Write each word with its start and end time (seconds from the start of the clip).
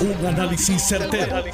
Un 0.00 0.26
análisis 0.26 0.80
certero, 0.82 1.44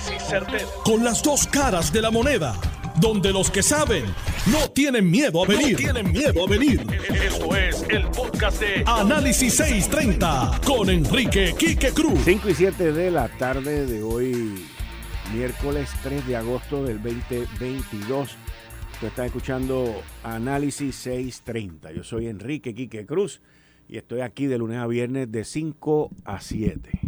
Con 0.84 1.02
las 1.02 1.20
dos 1.20 1.48
caras 1.48 1.92
de 1.92 2.00
la 2.00 2.12
moneda. 2.12 2.54
Donde 3.00 3.32
los 3.32 3.50
que 3.50 3.60
saben 3.60 4.04
no 4.46 4.70
tienen 4.70 5.10
miedo 5.10 5.42
a 5.42 5.48
venir. 5.48 5.76
tienen 5.76 6.12
miedo 6.12 6.44
a 6.46 6.48
venir. 6.48 6.80
Esto 7.24 7.56
es 7.56 7.84
el 7.88 8.06
podcast 8.06 8.60
de 8.60 8.84
Análisis 8.86 9.52
630 9.54 10.60
con 10.64 10.88
Enrique 10.90 11.56
Quique 11.58 11.90
Cruz. 11.90 12.20
5 12.24 12.48
y 12.50 12.54
7 12.54 12.92
de 12.92 13.10
la 13.10 13.26
tarde 13.36 13.84
de 13.84 14.04
hoy, 14.04 14.64
miércoles 15.34 15.90
3 16.04 16.24
de 16.28 16.36
agosto 16.36 16.84
del 16.84 17.02
2022. 17.02 18.36
Usted 18.92 19.08
está 19.08 19.26
escuchando 19.26 20.02
Análisis 20.22 20.94
630. 20.94 21.90
Yo 21.90 22.04
soy 22.04 22.28
Enrique 22.28 22.74
Quique 22.76 23.06
Cruz 23.06 23.40
y 23.88 23.96
estoy 23.96 24.20
aquí 24.20 24.46
de 24.46 24.58
lunes 24.58 24.78
a 24.78 24.86
viernes 24.86 25.32
de 25.32 25.44
5 25.44 26.10
a 26.24 26.40
7. 26.40 27.06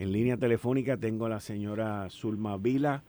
En 0.00 0.12
línea 0.12 0.38
telefónica 0.38 0.96
tengo 0.96 1.26
a 1.26 1.28
la 1.28 1.40
señora 1.40 2.08
Zulma 2.08 2.56
Vila. 2.56 3.02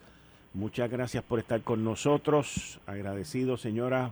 Muchas 0.54 0.92
gracias 0.92 1.24
por 1.24 1.40
estar 1.40 1.62
con 1.62 1.86
nosotros. 1.86 2.82
Agradecido, 2.86 3.56
señora. 3.56 4.12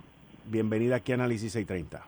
Bienvenida 0.49 0.95
aquí 0.95 1.11
a 1.11 1.15
Análisis 1.15 1.51
630. 1.51 2.05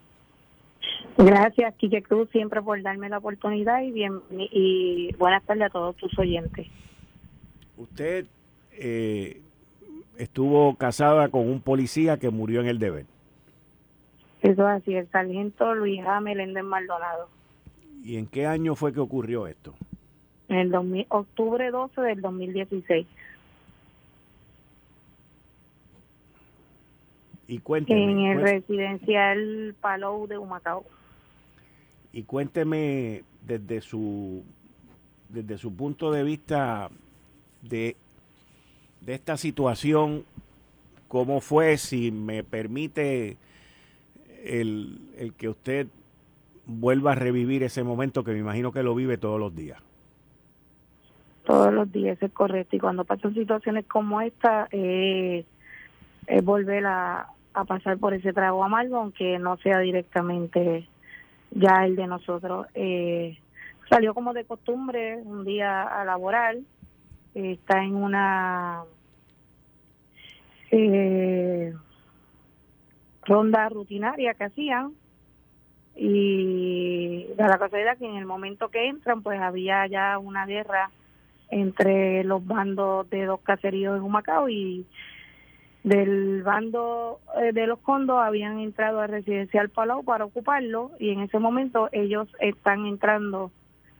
Gracias, 1.17 1.75
Quique 1.75 2.01
Cruz, 2.01 2.29
siempre 2.31 2.61
por 2.61 2.81
darme 2.81 3.09
la 3.09 3.17
oportunidad 3.17 3.81
y, 3.81 3.91
bien, 3.91 4.21
y 4.29 5.13
buenas 5.17 5.43
tardes 5.43 5.63
a 5.63 5.69
todos 5.71 5.97
tus 5.97 6.17
oyentes. 6.17 6.67
Usted 7.75 8.27
eh, 8.71 9.41
estuvo 10.17 10.77
casada 10.77 11.27
con 11.27 11.49
un 11.49 11.59
policía 11.59 12.17
que 12.17 12.29
murió 12.29 12.61
en 12.61 12.67
el 12.67 12.79
deber. 12.79 13.07
Eso 14.41 14.69
es 14.69 14.81
así, 14.81 14.95
el 14.95 15.09
sargento 15.11 15.75
Luis 15.75 15.99
A. 16.07 16.21
Meléndez 16.21 16.63
Maldonado. 16.63 17.27
¿Y 18.05 18.15
en 18.15 18.25
qué 18.25 18.45
año 18.45 18.75
fue 18.75 18.93
que 18.93 19.01
ocurrió 19.01 19.47
esto? 19.47 19.75
En 20.51 20.57
el 20.57 21.05
octubre 21.09 21.71
12 21.71 22.01
del 22.01 22.21
2016. 22.21 23.07
Y 27.47 27.59
cuénteme. 27.59 28.03
En 28.03 28.19
el 28.19 28.41
residencial 28.41 29.75
Palou 29.79 30.27
de 30.27 30.37
Humacao. 30.37 30.83
Y 32.13 32.23
cuénteme 32.23 33.23
desde 33.45 33.81
su 33.81 34.43
desde 35.29 35.57
su 35.57 35.73
punto 35.73 36.11
de 36.11 36.23
vista 36.23 36.89
de, 37.61 37.95
de 38.99 39.13
esta 39.13 39.37
situación, 39.37 40.25
cómo 41.07 41.39
fue, 41.39 41.77
si 41.77 42.11
me 42.11 42.43
permite 42.43 43.37
el, 44.43 44.99
el 45.17 45.31
que 45.31 45.47
usted 45.47 45.87
vuelva 46.65 47.13
a 47.13 47.15
revivir 47.15 47.63
ese 47.63 47.81
momento 47.83 48.25
que 48.25 48.33
me 48.33 48.39
imagino 48.39 48.73
que 48.73 48.83
lo 48.83 48.93
vive 48.93 49.17
todos 49.17 49.39
los 49.39 49.55
días 49.55 49.81
todos 51.45 51.73
los 51.73 51.91
días, 51.91 52.21
es 52.21 52.31
correcto. 52.31 52.75
Y 52.75 52.79
cuando 52.79 53.05
pasan 53.05 53.33
situaciones 53.33 53.85
como 53.85 54.21
esta, 54.21 54.67
eh, 54.71 55.45
es 56.27 56.43
volver 56.43 56.85
a, 56.85 57.27
pasar 57.67 57.97
por 57.97 58.13
ese 58.13 58.31
trago 58.31 58.63
amargo, 58.63 58.97
aunque 58.97 59.37
no 59.37 59.57
sea 59.57 59.79
directamente 59.79 60.87
ya 61.51 61.85
el 61.85 61.95
de 61.97 62.07
nosotros. 62.07 62.67
Eh, 62.75 63.37
salió 63.89 64.13
como 64.13 64.33
de 64.33 64.45
costumbre 64.45 65.17
un 65.17 65.43
día 65.43 65.83
a 65.83 66.05
laborar, 66.05 66.55
está 67.33 67.83
en 67.83 67.95
una 67.95 68.83
eh, 70.71 71.73
ronda 73.23 73.67
rutinaria 73.69 74.33
que 74.33 74.45
hacían 74.45 74.93
y 75.95 77.25
de 77.25 77.43
la 77.43 77.57
casualidad 77.57 77.97
que 77.97 78.05
en 78.05 78.15
el 78.15 78.25
momento 78.25 78.69
que 78.69 78.87
entran 78.87 79.21
pues 79.21 79.41
había 79.41 79.85
ya 79.87 80.17
una 80.17 80.45
guerra 80.45 80.89
entre 81.51 82.23
los 82.23 82.45
bandos 82.45 83.09
de 83.09 83.25
dos 83.25 83.41
caseríos 83.41 83.95
de 83.95 84.01
Humacao 84.01 84.49
y 84.49 84.85
del 85.83 86.43
bando 86.43 87.19
eh, 87.41 87.51
de 87.53 87.67
los 87.67 87.79
condos 87.79 88.19
habían 88.19 88.59
entrado 88.59 89.01
al 89.01 89.09
residencial 89.09 89.69
Palau 89.69 90.03
para 90.03 90.25
ocuparlo 90.25 90.91
y 90.99 91.09
en 91.09 91.21
ese 91.21 91.39
momento 91.39 91.89
ellos 91.91 92.27
están 92.39 92.85
entrando 92.85 93.51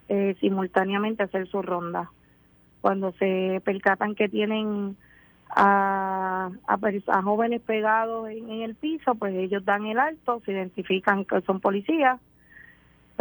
eh, 0.08 0.36
simultáneamente 0.40 1.24
a 1.24 1.26
hacer 1.26 1.48
su 1.48 1.62
ronda. 1.62 2.12
Cuando 2.82 3.12
se 3.14 3.62
percatan 3.64 4.16
que 4.16 4.30
tienen 4.30 4.96
a, 5.50 6.50
a, 6.68 7.22
jóvenes 7.22 7.62
pegados 7.62 8.30
en, 8.30 8.50
en, 8.50 8.62
el 8.62 8.76
piso, 8.76 9.16
pues 9.16 9.36
ellos 9.36 9.66
dan 9.66 9.86
el 9.86 10.00
alto, 10.00 10.42
se 10.46 10.54
identifican 10.54 11.26
que 11.26 11.42
son 11.42 11.60
policías 11.60 12.20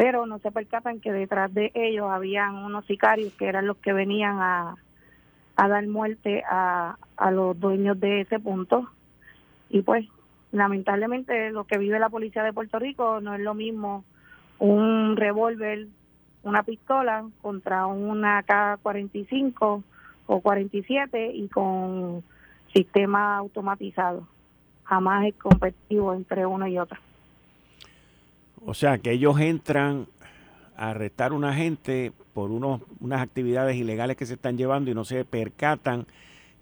pero 0.00 0.24
no 0.24 0.38
se 0.38 0.50
percatan 0.50 0.98
que 0.98 1.12
detrás 1.12 1.52
de 1.52 1.72
ellos 1.74 2.06
habían 2.10 2.54
unos 2.54 2.86
sicarios 2.86 3.34
que 3.34 3.46
eran 3.46 3.66
los 3.66 3.76
que 3.76 3.92
venían 3.92 4.38
a, 4.40 4.74
dar 5.58 5.86
muerte 5.88 6.42
a, 6.50 6.96
a 7.18 7.30
los 7.30 7.60
dueños 7.60 8.00
de 8.00 8.22
ese 8.22 8.40
punto. 8.40 8.88
Y 9.68 9.82
pues, 9.82 10.06
lamentablemente, 10.52 11.50
lo 11.50 11.64
que 11.64 11.76
vive 11.76 11.98
la 11.98 12.08
policía 12.08 12.42
de 12.42 12.54
Puerto 12.54 12.78
Rico 12.78 13.20
no 13.20 13.34
es 13.34 13.40
lo 13.42 13.52
mismo 13.52 14.02
un 14.58 15.18
revólver, 15.18 15.88
una 16.44 16.62
pistola 16.62 17.26
contra 17.42 17.84
una 17.86 18.42
K-45 18.44 19.82
o 20.28 20.40
47 20.40 21.30
y 21.34 21.46
con 21.48 22.24
sistema 22.72 23.36
automatizado. 23.36 24.26
Jamás 24.84 25.26
es 25.26 25.34
competitivo 25.34 26.14
entre 26.14 26.46
uno 26.46 26.66
y 26.66 26.78
otro. 26.78 26.98
O 28.64 28.74
sea, 28.74 28.98
que 28.98 29.12
ellos 29.12 29.40
entran 29.40 30.06
a 30.76 30.90
arrestar 30.90 31.32
a 31.32 31.34
una 31.34 31.54
gente 31.54 32.12
por 32.34 32.50
unos, 32.50 32.82
unas 33.00 33.22
actividades 33.22 33.76
ilegales 33.76 34.16
que 34.16 34.26
se 34.26 34.34
están 34.34 34.56
llevando 34.56 34.90
y 34.90 34.94
no 34.94 35.04
se 35.04 35.24
percatan 35.24 36.06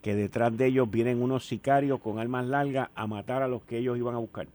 que 0.02 0.14
detrás 0.14 0.56
de 0.56 0.66
ellos 0.66 0.90
vienen 0.90 1.22
unos 1.22 1.46
sicarios 1.46 2.00
con 2.00 2.18
armas 2.18 2.46
largas 2.46 2.88
a 2.94 3.06
matar 3.06 3.42
a 3.42 3.48
los 3.48 3.62
que 3.62 3.78
ellos 3.78 3.98
iban 3.98 4.14
a 4.14 4.18
buscar. 4.18 4.46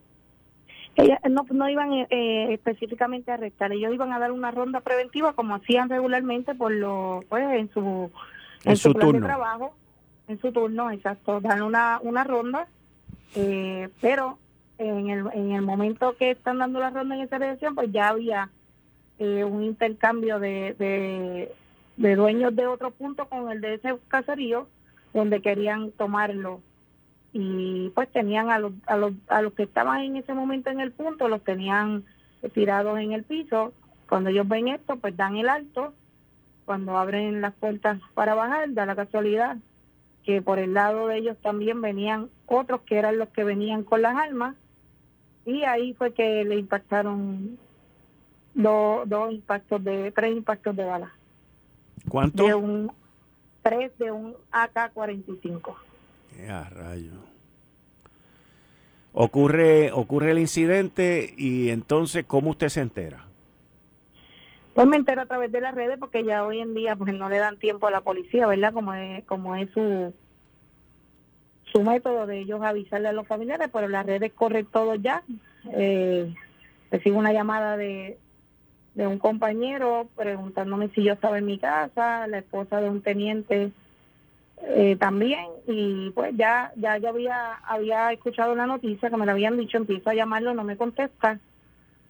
Ellos 0.95 1.17
no, 1.29 1.45
no 1.51 1.69
iban 1.69 1.91
eh, 1.93 2.53
específicamente 2.53 3.31
a 3.31 3.33
arrestar, 3.33 3.71
ellos 3.71 3.93
iban 3.93 4.13
a 4.13 4.19
dar 4.19 4.31
una 4.31 4.51
ronda 4.51 4.79
preventiva 4.81 5.33
como 5.33 5.55
hacían 5.55 5.89
regularmente 5.89 6.53
por 6.55 6.71
lo, 6.71 7.23
pues, 7.29 7.43
en 7.51 7.69
su, 7.73 8.11
en, 8.63 8.77
su, 8.77 8.93
turno. 8.93 9.21
de 9.21 9.25
trabajo, 9.25 9.73
en 10.27 10.39
su 10.39 10.51
turno, 10.51 10.91
exacto, 10.91 11.41
dan 11.41 11.63
una, 11.63 11.99
una 12.03 12.23
ronda, 12.23 12.67
eh, 13.35 13.89
pero 14.01 14.37
en 14.87 15.09
el, 15.09 15.25
en 15.33 15.51
el 15.51 15.61
momento 15.61 16.15
que 16.17 16.31
están 16.31 16.59
dando 16.59 16.79
la 16.79 16.89
ronda 16.89 17.15
en 17.15 17.21
esa 17.21 17.39
dirección, 17.39 17.75
pues 17.75 17.91
ya 17.91 18.09
había 18.09 18.49
eh, 19.19 19.43
un 19.43 19.63
intercambio 19.63 20.39
de, 20.39 20.75
de, 21.97 22.15
dueños 22.15 22.55
de 22.55 22.67
otro 22.67 22.91
punto 22.91 23.27
con 23.27 23.51
el 23.51 23.61
de 23.61 23.75
ese 23.75 23.97
caserío, 24.07 24.67
donde 25.13 25.41
querían 25.41 25.91
tomarlo. 25.91 26.61
Y 27.31 27.89
pues 27.95 28.11
tenían 28.11 28.49
a 28.49 28.59
los, 28.59 28.73
a 28.85 28.97
los, 28.97 29.13
a 29.27 29.41
los 29.41 29.53
que 29.53 29.63
estaban 29.63 30.01
en 30.01 30.17
ese 30.17 30.33
momento 30.33 30.69
en 30.69 30.79
el 30.79 30.91
punto, 30.91 31.27
los 31.27 31.43
tenían 31.43 32.03
tirados 32.53 32.99
en 32.99 33.11
el 33.13 33.23
piso. 33.23 33.73
Cuando 34.07 34.29
ellos 34.29 34.47
ven 34.47 34.67
esto, 34.67 34.97
pues 34.97 35.15
dan 35.17 35.37
el 35.37 35.49
alto. 35.49 35.93
Cuando 36.65 36.97
abren 36.97 37.41
las 37.41 37.53
puertas 37.53 37.99
para 38.13 38.35
bajar, 38.35 38.73
da 38.73 38.85
la 38.85 38.95
casualidad 38.95 39.57
que 40.23 40.41
por 40.41 40.59
el 40.59 40.73
lado 40.73 41.07
de 41.07 41.17
ellos 41.17 41.37
también 41.41 41.81
venían 41.81 42.29
otros 42.45 42.81
que 42.81 42.97
eran 42.97 43.17
los 43.17 43.29
que 43.29 43.43
venían 43.43 43.83
con 43.83 44.01
las 44.01 44.15
armas 44.15 44.55
y 45.45 45.63
ahí 45.63 45.93
fue 45.93 46.13
que 46.13 46.43
le 46.45 46.55
impactaron 46.55 47.57
dos, 48.53 49.07
dos 49.09 49.31
impactos 49.31 49.83
de, 49.83 50.11
tres 50.11 50.35
impactos 50.35 50.75
de 50.75 50.85
bala. 50.85 51.13
¿Cuánto? 52.07 52.45
De 52.45 52.53
un, 52.53 52.91
tres 53.61 53.97
de 53.97 54.11
un 54.11 54.35
AK-45. 54.51 55.75
¡Qué 56.35 56.47
rayo! 56.47 57.11
Ocurre, 59.13 59.91
ocurre 59.91 60.31
el 60.31 60.39
incidente 60.39 61.33
y 61.37 61.69
entonces, 61.69 62.25
¿cómo 62.25 62.51
usted 62.51 62.69
se 62.69 62.81
entera? 62.81 63.27
Pues 64.73 64.87
me 64.87 64.97
entero 64.97 65.21
a 65.21 65.27
través 65.27 65.51
de 65.51 65.61
las 65.61 65.75
redes 65.75 65.99
porque 65.99 66.23
ya 66.23 66.43
hoy 66.43 66.59
en 66.59 66.73
día 66.73 66.95
pues 66.95 67.13
no 67.13 67.29
le 67.29 67.37
dan 67.37 67.59
tiempo 67.59 67.85
a 67.85 67.91
la 67.91 68.01
policía, 68.01 68.47
¿verdad? 68.47 68.73
Como 68.73 68.93
es, 68.95 69.23
como 69.25 69.55
es 69.55 69.69
su, 69.71 70.13
su 71.73 71.81
método 71.81 72.27
de 72.27 72.39
ellos 72.39 72.61
avisarle 72.61 73.09
a 73.09 73.13
los 73.13 73.27
familiares, 73.27 73.69
pero 73.73 73.87
las 73.87 74.05
redes 74.05 74.31
corren 74.33 74.65
todo 74.67 74.95
ya. 74.95 75.23
Eh, 75.71 76.33
recibo 76.91 77.17
una 77.17 77.33
llamada 77.33 77.75
de, 77.75 78.17
de 78.93 79.07
un 79.07 79.17
compañero 79.17 80.07
preguntándome 80.15 80.89
si 80.89 81.03
yo 81.03 81.13
estaba 81.13 81.39
en 81.39 81.47
mi 81.47 81.57
casa, 81.57 82.27
la 82.27 82.37
esposa 82.37 82.79
de 82.79 82.89
un 82.89 83.01
teniente 83.01 83.71
eh, 84.61 84.95
también, 84.97 85.45
y 85.67 86.11
pues 86.11 86.33
ya 86.37 86.71
ya 86.77 86.97
yo 86.97 87.09
había, 87.09 87.55
había 87.65 88.11
escuchado 88.13 88.55
la 88.55 88.67
noticia 88.67 89.09
que 89.09 89.17
me 89.17 89.25
la 89.25 89.33
habían 89.33 89.57
dicho, 89.57 89.77
empiezo 89.77 90.09
a 90.09 90.13
llamarlo, 90.13 90.53
no 90.53 90.63
me 90.63 90.77
contesta, 90.77 91.39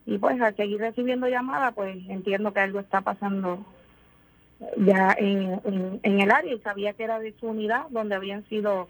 y 0.06 0.18
pues 0.18 0.39
al 0.42 0.56
seguir 0.56 0.80
recibiendo 0.80 1.27
llamadas, 1.27 1.74
pues 1.74 1.98
entiendo 2.10 2.54
que 2.54 2.60
algo 2.60 2.80
está 2.80 3.01
pasando 3.01 3.65
ya 4.77 5.15
en, 5.18 6.00
en 6.04 6.19
el 6.19 6.31
área 6.31 6.54
y 6.54 6.60
sabía 6.60 6.94
que 6.94 7.06
era 7.06 7.19
de 7.19 7.33
su 7.39 7.48
unidad 7.48 7.86
donde 7.89 8.15
habían 8.15 8.48
sido 8.50 8.88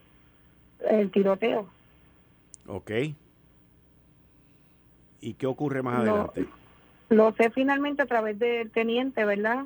el 0.89 1.11
tiroteo. 1.11 1.67
Ok. 2.67 2.91
¿Y 5.21 5.33
qué 5.35 5.47
ocurre 5.47 5.81
más 5.81 5.99
adelante? 5.99 6.45
Lo 7.09 7.31
sé 7.33 7.49
finalmente 7.51 8.01
a 8.01 8.05
través 8.05 8.39
del 8.39 8.71
teniente, 8.71 9.23
¿verdad? 9.25 9.65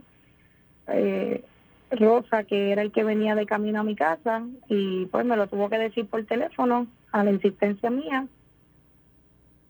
eh, 0.88 1.44
Rosa, 1.92 2.44
que 2.44 2.72
era 2.72 2.82
el 2.82 2.92
que 2.92 3.04
venía 3.04 3.36
de 3.36 3.46
camino 3.46 3.80
a 3.80 3.84
mi 3.84 3.96
casa, 3.96 4.44
y 4.68 5.06
pues 5.06 5.26
me 5.26 5.38
lo 5.38 5.48
tuvo 5.48 5.70
que 5.70 5.78
decir 5.78 6.06
por 6.08 6.24
teléfono 6.26 6.88
a 7.12 7.24
la 7.24 7.32
insistencia 7.32 7.90
mía. 7.90 8.28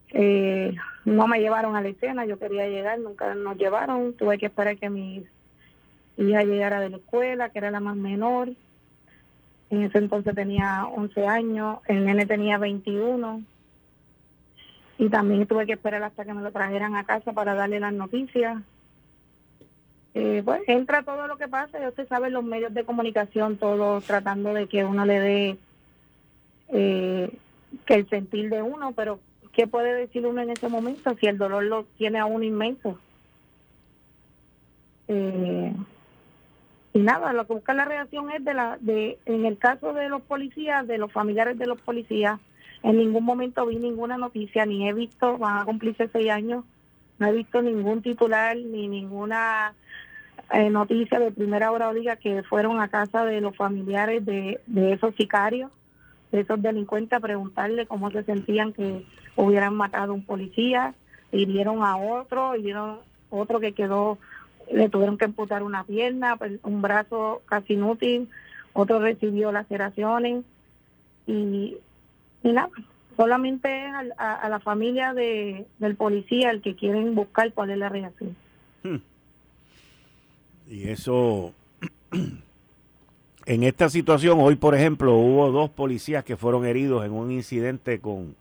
Eh, 0.09 0.73
no 1.05 1.27
me 1.27 1.39
llevaron 1.39 1.75
a 1.75 1.81
la 1.81 1.89
escena, 1.89 2.25
yo 2.25 2.39
quería 2.39 2.67
llegar, 2.67 2.99
nunca 2.99 3.35
nos 3.35 3.57
llevaron, 3.57 4.13
tuve 4.13 4.37
que 4.37 4.47
esperar 4.47 4.77
que 4.77 4.89
mi 4.89 5.25
hija 6.17 6.43
llegara 6.43 6.79
de 6.79 6.89
la 6.89 6.97
escuela, 6.97 7.49
que 7.49 7.59
era 7.59 7.71
la 7.71 7.79
más 7.79 7.95
menor. 7.95 8.49
En 9.69 9.83
ese 9.83 9.97
entonces 9.97 10.33
tenía 10.33 10.85
11 10.85 11.27
años, 11.27 11.79
el 11.87 12.05
nene 12.05 12.25
tenía 12.25 12.57
21. 12.57 13.41
Y 14.99 15.09
también 15.09 15.45
tuve 15.45 15.65
que 15.65 15.73
esperar 15.73 16.03
hasta 16.03 16.25
que 16.25 16.33
me 16.33 16.41
lo 16.41 16.51
trajeran 16.51 16.95
a 16.95 17.03
casa 17.03 17.33
para 17.33 17.53
darle 17.53 17.79
las 17.79 17.93
noticias. 17.93 18.61
Eh, 20.13 20.41
pues 20.43 20.61
entra 20.67 21.03
todo 21.03 21.27
lo 21.27 21.37
que 21.37 21.47
pasa, 21.47 21.79
ya 21.79 21.89
usted 21.89 22.07
sabe, 22.07 22.31
los 22.31 22.43
medios 22.43 22.73
de 22.73 22.83
comunicación, 22.83 23.57
todos 23.57 24.03
tratando 24.03 24.51
de 24.53 24.67
que 24.67 24.83
uno 24.83 25.05
le 25.05 25.19
dé 25.19 25.57
eh, 26.69 27.31
que 27.85 27.93
el 27.93 28.09
sentir 28.09 28.49
de 28.49 28.63
uno, 28.63 28.93
pero 28.93 29.19
¿qué 29.53 29.67
puede 29.67 29.93
decir 29.93 30.25
uno 30.25 30.41
en 30.41 30.49
ese 30.49 30.69
momento 30.69 31.15
si 31.19 31.27
el 31.27 31.37
dolor 31.37 31.63
lo 31.65 31.83
tiene 31.97 32.17
a 32.17 32.25
uno 32.25 32.43
inmenso? 32.43 32.97
Eh, 35.07 35.71
y 36.97 36.99
nada, 36.99 37.31
lo 37.31 37.45
que 37.45 37.53
busca 37.53 37.75
la 37.75 37.85
reacción 37.85 38.31
es 38.31 38.43
de 38.43 38.55
la, 38.55 38.79
de, 38.81 39.19
en 39.27 39.45
el 39.45 39.59
caso 39.59 39.93
de 39.93 40.09
los 40.09 40.23
policías, 40.23 40.87
de 40.87 40.97
los 40.97 41.11
familiares 41.11 41.55
de 41.59 41.67
los 41.67 41.79
policías, 41.79 42.39
en 42.81 42.97
ningún 42.97 43.23
momento 43.23 43.67
vi 43.67 43.75
ninguna 43.75 44.17
noticia, 44.17 44.65
ni 44.65 44.89
he 44.89 44.93
visto, 44.93 45.37
van 45.37 45.59
a 45.59 45.65
cumplirse 45.65 46.09
seis 46.11 46.31
años, 46.31 46.65
no 47.19 47.27
he 47.27 47.33
visto 47.33 47.61
ningún 47.61 48.01
titular 48.01 48.57
ni 48.57 48.87
ninguna 48.87 49.75
eh, 50.51 50.71
noticia 50.71 51.19
de 51.19 51.31
primera 51.31 51.71
hora 51.71 51.93
diga 51.93 52.15
que 52.15 52.41
fueron 52.41 52.81
a 52.81 52.87
casa 52.87 53.25
de 53.25 53.41
los 53.41 53.55
familiares 53.55 54.25
de, 54.25 54.59
de 54.65 54.93
esos 54.93 55.13
sicarios, 55.13 55.69
de 56.31 56.39
esos 56.39 56.59
delincuentes, 56.63 57.15
a 57.15 57.19
preguntarle 57.19 57.85
cómo 57.85 58.09
se 58.09 58.23
sentían 58.23 58.73
que 58.73 59.05
hubieran 59.35 59.75
matado 59.75 60.13
a 60.13 60.15
un 60.15 60.25
policía, 60.25 60.95
hirieron 61.31 61.83
a 61.83 61.95
otro, 61.95 62.55
hirieron 62.55 63.01
otro 63.29 63.59
que 63.59 63.73
quedó, 63.73 64.17
le 64.71 64.89
tuvieron 64.89 65.17
que 65.17 65.25
amputar 65.25 65.63
una 65.63 65.83
pierna, 65.83 66.37
pues, 66.37 66.59
un 66.63 66.81
brazo 66.81 67.41
casi 67.45 67.73
inútil, 67.73 68.29
otro 68.73 68.99
recibió 68.99 69.51
laceraciones 69.51 70.43
y, 71.25 71.77
y 72.43 72.51
nada, 72.51 72.69
solamente 73.15 73.69
a, 74.17 74.33
a, 74.33 74.49
la 74.49 74.59
familia 74.59 75.13
de, 75.13 75.65
del 75.79 75.95
policía 75.95 76.51
el 76.51 76.61
que 76.61 76.75
quieren 76.75 77.15
buscar 77.15 77.51
cuál 77.53 77.71
es 77.71 77.77
la 77.77 77.89
reacción. 77.89 78.35
Hmm. 78.83 78.97
Y 80.69 80.89
eso, 80.89 81.53
en 83.45 83.63
esta 83.63 83.89
situación, 83.89 84.39
hoy 84.39 84.55
por 84.55 84.75
ejemplo, 84.75 85.15
hubo 85.15 85.51
dos 85.51 85.69
policías 85.69 86.23
que 86.23 86.37
fueron 86.37 86.65
heridos 86.65 87.05
en 87.05 87.13
un 87.13 87.31
incidente 87.31 87.99
con, 87.99 88.35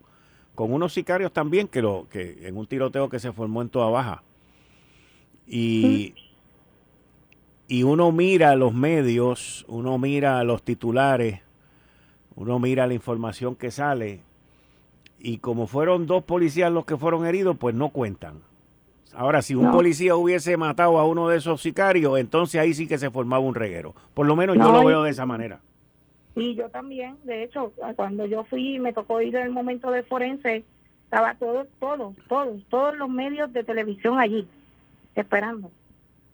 con 0.55 0.73
unos 0.73 0.93
sicarios 0.93 1.33
también, 1.33 1.69
que, 1.69 1.83
lo, 1.83 2.07
que 2.11 2.47
en 2.47 2.57
un 2.57 2.67
tiroteo 2.67 3.09
que 3.09 3.19
se 3.19 3.33
formó 3.33 3.63
en 3.63 3.71
Toda 3.71 3.89
Baja. 3.89 4.23
Y, 5.47 6.15
y 7.69 7.83
uno 7.83 8.13
mira 8.13 8.57
los 8.57 8.75
medios, 8.75 9.65
uno 9.69 9.99
mira 9.99 10.43
los 10.45 10.63
titulares, 10.63 11.41
uno 12.35 12.59
mira 12.59 12.87
la 12.87 12.95
información 12.95 13.55
que 13.55 13.71
sale, 13.71 14.21
y 15.19 15.39
como 15.39 15.67
fueron 15.67 16.07
dos 16.07 16.25
policías 16.25 16.71
los 16.71 16.85
que 16.85 16.97
fueron 16.97 17.27
heridos, 17.27 17.57
pues 17.59 17.75
no 17.75 17.89
cuentan. 17.91 18.41
Ahora, 19.15 19.41
si 19.41 19.55
un 19.55 19.71
policía 19.71 20.15
hubiese 20.15 20.59
matado 20.59 20.99
a 20.99 21.07
uno 21.07 21.29
de 21.29 21.39
esos 21.39 21.63
sicarios, 21.63 22.19
entonces 22.19 22.61
ahí 22.61 22.75
sí 22.75 22.87
que 22.87 22.99
se 22.99 23.11
formaba 23.11 23.43
un 23.43 23.55
reguero. 23.55 23.95
Por 24.13 24.27
lo 24.27 24.37
menos 24.37 24.57
yo 24.57 24.71
lo 24.71 24.85
veo 24.85 25.03
de 25.03 25.11
esa 25.11 25.25
manera. 25.25 25.61
Y 26.35 26.55
yo 26.55 26.69
también, 26.69 27.17
de 27.25 27.45
hecho, 27.45 27.73
cuando 27.97 28.27
yo 28.27 28.45
fui, 28.45 28.79
me 28.79 28.93
tocó 28.93 29.23
ir 29.23 29.35
en 29.37 29.47
el 29.47 29.53
momento 29.53 29.91
de 29.91 30.03
forense, 30.03 30.65
estaba 31.05 31.35
todo, 31.37 31.67
todos, 31.81 32.15
todos, 32.29 32.63
todos 32.69 32.95
los 32.99 33.09
medios 33.09 33.51
de 33.55 33.65
televisión 33.65 34.19
allí, 34.19 34.47
esperando. 35.17 35.71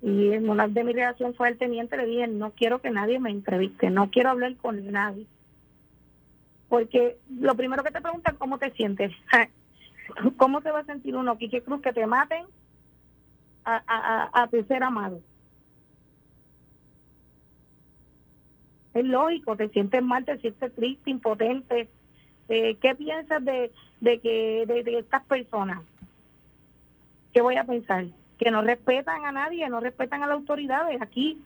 Y 0.02 0.28
una 0.30 0.66
de 0.66 0.84
mi 0.84 0.92
reacción 0.92 1.34
fue 1.34 1.48
al 1.48 1.56
teniente, 1.56 1.96
le 1.96 2.06
dije, 2.06 2.26
no 2.26 2.50
quiero 2.50 2.80
que 2.80 2.90
nadie 2.90 3.20
me 3.20 3.30
entreviste, 3.30 3.88
no 3.90 4.10
quiero 4.10 4.30
hablar 4.30 4.56
con 4.56 4.90
nadie. 4.90 5.26
Porque 6.68 7.18
lo 7.38 7.54
primero 7.54 7.84
que 7.84 7.92
te 7.92 8.00
preguntan, 8.00 8.36
¿cómo 8.36 8.58
te 8.58 8.70
sientes? 8.72 9.12
¿Cómo 10.36 10.60
se 10.60 10.70
va 10.70 10.80
a 10.80 10.84
sentir 10.84 11.14
uno, 11.14 11.38
Quique 11.38 11.62
Cruz, 11.62 11.80
que 11.80 11.92
te 11.92 12.06
maten 12.06 12.46
a, 13.64 13.82
a, 13.86 14.42
a 14.42 14.48
tu 14.48 14.62
ser 14.64 14.82
amado. 14.82 15.20
Es 18.94 19.04
lógico, 19.04 19.56
te 19.56 19.68
sientes 19.70 20.02
mal, 20.02 20.24
te 20.24 20.38
sientes 20.38 20.74
triste, 20.74 21.10
impotente. 21.10 21.88
Eh, 22.48 22.76
¿Qué 22.80 22.94
piensas 22.94 23.42
de, 23.44 23.72
de 24.00 24.20
que 24.20 24.64
de, 24.66 24.98
estas 24.98 25.24
personas? 25.24 25.80
¿Qué 27.32 27.40
voy 27.40 27.56
a 27.56 27.64
pensar? 27.64 28.06
Que 28.42 28.50
no 28.50 28.62
respetan 28.62 29.24
a 29.24 29.32
nadie, 29.32 29.68
no 29.68 29.78
respetan 29.78 30.22
a 30.22 30.26
las 30.26 30.36
autoridades. 30.36 31.00
Aquí 31.00 31.38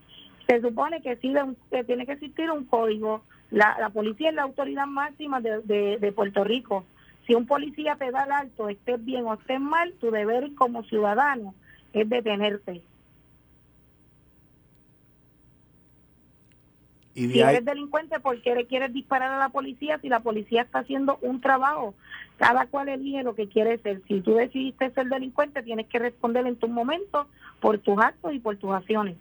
se 0.46 0.60
supone 0.60 1.02
que, 1.02 1.16
sí, 1.16 1.34
que 1.70 1.84
tiene 1.84 2.06
que 2.06 2.12
existir 2.12 2.50
un 2.50 2.64
código. 2.64 3.22
La, 3.50 3.76
la 3.78 3.90
policía 3.90 4.30
es 4.30 4.34
la 4.34 4.42
autoridad 4.42 4.86
máxima 4.86 5.40
de, 5.40 5.60
de, 5.98 6.12
Puerto 6.12 6.42
Rico. 6.42 6.84
Si 7.26 7.34
un 7.34 7.46
policía 7.46 7.96
te 7.96 8.10
da 8.10 8.24
el 8.24 8.32
alto, 8.32 8.68
estés 8.68 9.04
bien 9.04 9.26
o 9.26 9.34
estés 9.34 9.60
mal, 9.60 9.92
tu 10.00 10.10
deber 10.10 10.54
como 10.54 10.84
ciudadano 10.84 11.54
es 11.92 12.08
detenerte. 12.08 12.82
Y 17.16 17.28
si 17.30 17.40
eres 17.40 17.64
delincuente, 17.64 18.20
¿por 18.20 18.42
qué 18.42 18.54
le 18.54 18.66
quieres 18.66 18.92
disparar 18.92 19.32
a 19.32 19.38
la 19.38 19.48
policía 19.48 19.98
si 20.02 20.10
la 20.10 20.20
policía 20.20 20.60
está 20.60 20.80
haciendo 20.80 21.18
un 21.22 21.40
trabajo? 21.40 21.94
Cada 22.36 22.66
cual 22.66 22.90
elige 22.90 23.22
lo 23.22 23.34
que 23.34 23.48
quiere 23.48 23.78
ser. 23.78 24.02
Si 24.06 24.20
tú 24.20 24.34
decidiste 24.34 24.90
ser 24.90 25.06
delincuente, 25.08 25.62
tienes 25.62 25.86
que 25.86 25.98
responder 25.98 26.46
en 26.46 26.56
tu 26.56 26.68
momento 26.68 27.26
por 27.58 27.78
tus 27.78 27.98
actos 27.98 28.34
y 28.34 28.38
por 28.38 28.58
tus 28.58 28.70
acciones. 28.70 29.16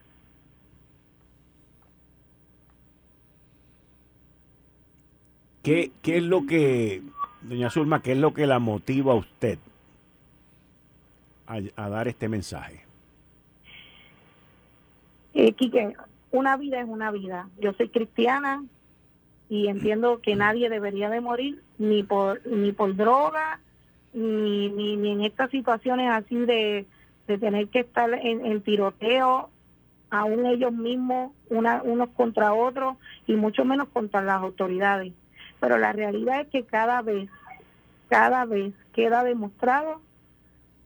¿Qué, 5.63 5.93
qué 6.01 6.17
es 6.17 6.23
lo 6.23 6.45
que, 6.45 7.01
doña 7.43 7.69
Zulma, 7.69 8.01
qué 8.01 8.11
es 8.11 8.17
lo 8.17 8.33
que 8.33 8.45
la 8.45 8.59
motiva 8.59 9.13
a 9.13 9.15
usted 9.15 9.57
a, 11.47 11.89
dar 11.89 12.09
este 12.09 12.27
mensaje? 12.27 12.83
Eh, 15.33 15.53
Quique, 15.53 15.95
una 16.35 16.57
vida 16.57 16.79
es 16.79 16.87
una 16.87 17.11
vida. 17.11 17.49
Yo 17.59 17.73
soy 17.73 17.89
cristiana 17.89 18.63
y 19.49 19.67
entiendo 19.67 20.19
que 20.21 20.35
nadie 20.35 20.69
debería 20.69 21.09
de 21.09 21.21
morir 21.21 21.61
ni 21.77 22.03
por 22.03 22.45
ni 22.47 22.71
por 22.71 22.95
droga 22.95 23.59
ni, 24.13 24.69
ni, 24.69 25.11
en 25.11 25.21
estas 25.21 25.51
situaciones 25.51 26.09
así 26.09 26.35
de, 26.37 26.85
de 27.27 27.37
tener 27.37 27.67
que 27.67 27.81
estar 27.81 28.11
en, 28.13 28.45
el 28.45 28.63
tiroteo 28.63 29.49
aún 30.09 30.45
ellos 30.45 30.71
mismos 30.71 31.31
una, 31.49 31.83
unos 31.83 32.09
contra 32.09 32.53
otros 32.53 32.95
y 33.27 33.35
mucho 33.35 33.65
menos 33.65 33.87
contra 33.89 34.21
las 34.21 34.41
autoridades 34.41 35.13
pero 35.59 35.77
la 35.77 35.93
realidad 35.93 36.41
es 36.41 36.47
que 36.47 36.63
cada 36.63 37.03
vez 37.03 37.29
cada 38.09 38.45
vez 38.45 38.73
queda 38.93 39.23
demostrado 39.23 40.01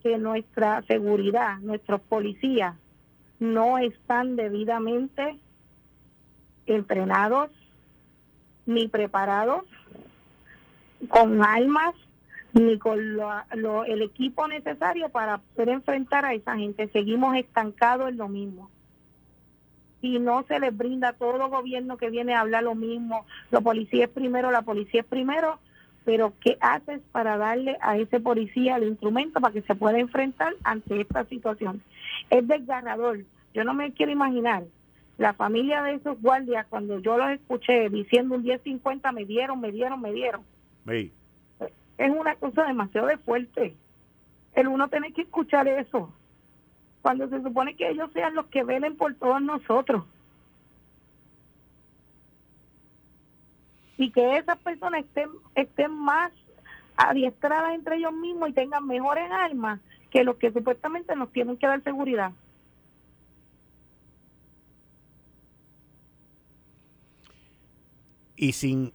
que 0.03 0.17
nuestra 0.17 0.81
seguridad, 0.83 1.59
nuestros 1.59 2.01
policías 2.01 2.75
no 3.39 3.77
están 3.77 4.35
debidamente 4.35 5.37
entrenados 6.65 7.49
ni 8.65 8.87
preparados 8.87 9.63
con 11.07 11.43
armas 11.43 11.95
ni 12.53 12.77
con 12.77 12.99
el 13.87 14.01
equipo 14.01 14.47
necesario 14.47 15.09
para 15.09 15.37
poder 15.37 15.69
enfrentar 15.69 16.25
a 16.25 16.33
esa 16.33 16.57
gente. 16.57 16.89
Seguimos 16.89 17.35
estancados 17.35 18.09
en 18.09 18.17
lo 18.17 18.27
mismo. 18.27 18.69
Y 20.01 20.19
no 20.19 20.43
se 20.47 20.59
les 20.59 20.75
brinda 20.75 21.13
todo 21.13 21.49
gobierno 21.49 21.97
que 21.97 22.09
viene 22.09 22.33
a 22.33 22.41
hablar 22.41 22.63
lo 22.63 22.73
mismo. 22.73 23.25
Los 23.51 23.63
policías 23.63 24.09
primero, 24.09 24.51
la 24.51 24.61
policía 24.61 25.01
es 25.01 25.07
primero 25.07 25.59
pero 26.05 26.33
¿qué 26.41 26.57
haces 26.61 27.01
para 27.11 27.37
darle 27.37 27.77
a 27.81 27.97
ese 27.97 28.19
policía 28.19 28.77
el 28.77 28.83
instrumento 28.83 29.39
para 29.39 29.53
que 29.53 29.61
se 29.61 29.75
pueda 29.75 29.99
enfrentar 29.99 30.55
ante 30.63 31.01
esta 31.01 31.25
situación? 31.25 31.81
Es 32.29 32.47
desgarrador. 32.47 33.19
Yo 33.53 33.63
no 33.63 33.73
me 33.73 33.91
quiero 33.91 34.11
imaginar 34.11 34.63
la 35.17 35.33
familia 35.33 35.83
de 35.83 35.95
esos 35.95 36.19
guardias 36.21 36.65
cuando 36.69 36.99
yo 36.99 37.17
los 37.17 37.31
escuché 37.31 37.89
diciendo 37.89 38.35
un 38.35 38.43
10-50 38.43 39.13
me 39.13 39.25
dieron, 39.25 39.59
me 39.59 39.71
dieron, 39.71 40.01
me 40.01 40.13
dieron. 40.13 40.41
Es 41.97 42.09
una 42.09 42.35
cosa 42.35 42.63
demasiado 42.63 43.09
fuerte. 43.25 43.75
El 44.53 44.67
uno 44.69 44.87
tiene 44.87 45.11
que 45.11 45.23
escuchar 45.23 45.67
eso. 45.67 46.13
Cuando 47.01 47.27
se 47.27 47.41
supone 47.41 47.75
que 47.75 47.89
ellos 47.89 48.09
sean 48.13 48.33
los 48.33 48.45
que 48.47 48.63
velen 48.63 48.95
por 48.95 49.13
todos 49.15 49.41
nosotros. 49.41 50.05
y 53.99 54.11
que 54.11 54.37
esas 54.37 54.57
personas 54.59 55.01
estén, 55.01 55.29
estén 55.55 55.91
más 55.91 56.31
adiestradas 56.95 57.75
entre 57.75 57.97
ellos 57.97 58.13
mismos 58.13 58.49
y 58.49 58.53
tengan 58.53 58.87
mejores 58.87 59.29
armas 59.29 59.81
que 60.09 60.23
los 60.23 60.37
que 60.37 60.53
supuestamente 60.53 61.17
nos 61.17 61.29
tienen 61.33 61.57
que 61.57 61.67
dar 61.67 61.83
seguridad. 61.83 62.31
Y 68.37 68.53
sin, 68.53 68.93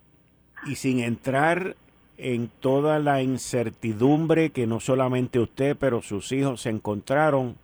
y 0.65 0.77
sin 0.77 1.01
entrar 1.01 1.77
en 2.17 2.49
toda 2.49 2.99
la 2.99 3.21
incertidumbre 3.21 4.51
que 4.51 4.67
no 4.67 4.81
solamente 4.81 5.39
usted, 5.39 5.77
pero 5.79 6.01
sus 6.01 6.33
hijos 6.33 6.63
se 6.63 6.71
encontraron 6.71 7.57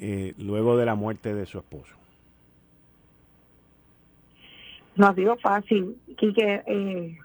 eh, 0.00 0.34
luego 0.36 0.76
de 0.76 0.84
la 0.84 0.96
muerte 0.96 1.32
de 1.32 1.46
su 1.46 1.56
esposo. 1.56 1.94
No 4.96 5.08
ha 5.08 5.14
sido 5.14 5.36
fácil, 5.36 5.96
Quique. 6.16 6.62
Eh, 6.66 7.18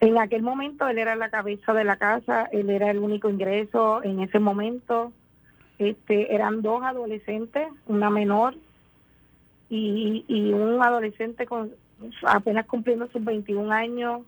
en 0.00 0.18
aquel 0.18 0.42
momento 0.42 0.86
él 0.86 0.98
era 0.98 1.16
la 1.16 1.30
cabeza 1.30 1.72
de 1.72 1.84
la 1.84 1.96
casa, 1.96 2.44
él 2.52 2.70
era 2.70 2.90
el 2.90 2.98
único 2.98 3.28
ingreso 3.28 4.02
en 4.02 4.20
ese 4.20 4.38
momento. 4.38 5.12
Este, 5.78 6.34
eran 6.34 6.62
dos 6.62 6.82
adolescentes, 6.84 7.68
una 7.86 8.10
menor 8.10 8.54
y, 9.68 10.24
y 10.28 10.52
un 10.52 10.80
adolescente 10.82 11.46
con 11.46 11.72
apenas 12.26 12.66
cumpliendo 12.66 13.08
sus 13.08 13.24
21 13.24 13.72
años. 13.72 14.22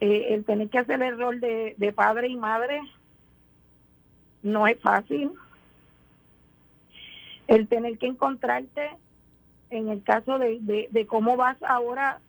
Eh, 0.00 0.34
el 0.34 0.44
tener 0.44 0.68
que 0.68 0.78
hacer 0.78 1.02
el 1.02 1.18
rol 1.18 1.40
de, 1.40 1.74
de 1.78 1.92
padre 1.92 2.28
y 2.28 2.36
madre 2.36 2.80
no 4.42 4.66
es 4.66 4.78
fácil. 4.80 5.32
El 7.46 7.68
tener 7.68 7.98
que 7.98 8.06
encontrarte 8.06 8.90
en 9.78 9.88
el 9.88 10.02
caso 10.02 10.38
de, 10.38 10.88
de, 10.90 11.06
cómo 11.06 11.36
vas 11.36 11.56
ahora 11.62 12.20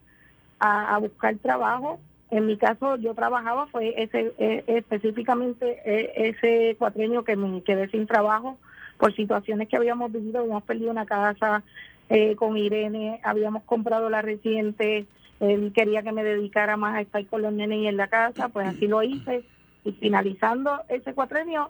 a, 0.59 0.97
buscar 0.99 1.35
trabajo. 1.37 1.99
En 2.31 2.47
mi 2.47 2.57
caso, 2.57 2.95
yo 2.97 3.13
trabajaba, 3.13 3.67
fue 3.67 3.93
ese 4.01 4.33
e, 4.37 4.63
específicamente 4.67 5.81
e, 5.85 6.29
ese 6.29 6.75
cuatrenio 6.77 7.23
que 7.23 7.35
me 7.35 7.61
quedé 7.61 7.87
sin 7.89 8.07
trabajo 8.07 8.57
por 8.97 9.13
situaciones 9.15 9.67
que 9.67 9.77
habíamos 9.77 10.11
vivido, 10.11 10.39
habíamos 10.39 10.63
perdido 10.63 10.91
una 10.91 11.05
casa 11.05 11.63
eh, 12.09 12.35
con 12.35 12.57
Irene, 12.57 13.19
habíamos 13.23 13.63
comprado 13.63 14.09
la 14.09 14.21
reciente, 14.21 15.05
él 15.39 15.73
quería 15.73 16.03
que 16.03 16.11
me 16.11 16.23
dedicara 16.23 16.77
más 16.77 16.95
a 16.95 17.01
estar 17.01 17.25
con 17.27 17.41
los 17.41 17.53
nenes 17.53 17.79
y 17.79 17.87
en 17.87 17.97
la 17.97 18.07
casa, 18.07 18.49
pues 18.49 18.67
así 18.67 18.87
lo 18.87 19.03
hice. 19.03 19.43
Y 19.83 19.91
finalizando 19.91 20.81
ese 20.89 21.13
cuatrenio, 21.13 21.69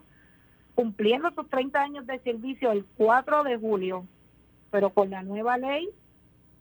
cumpliendo 0.73 1.31
sus 1.31 1.49
30 1.49 1.81
años 1.81 2.07
de 2.07 2.19
servicio 2.19 2.71
el 2.71 2.85
4 2.97 3.43
de 3.43 3.57
julio, 3.57 4.05
pero 4.75 4.89
con 4.89 5.09
la 5.09 5.23
nueva 5.23 5.57
ley 5.57 5.87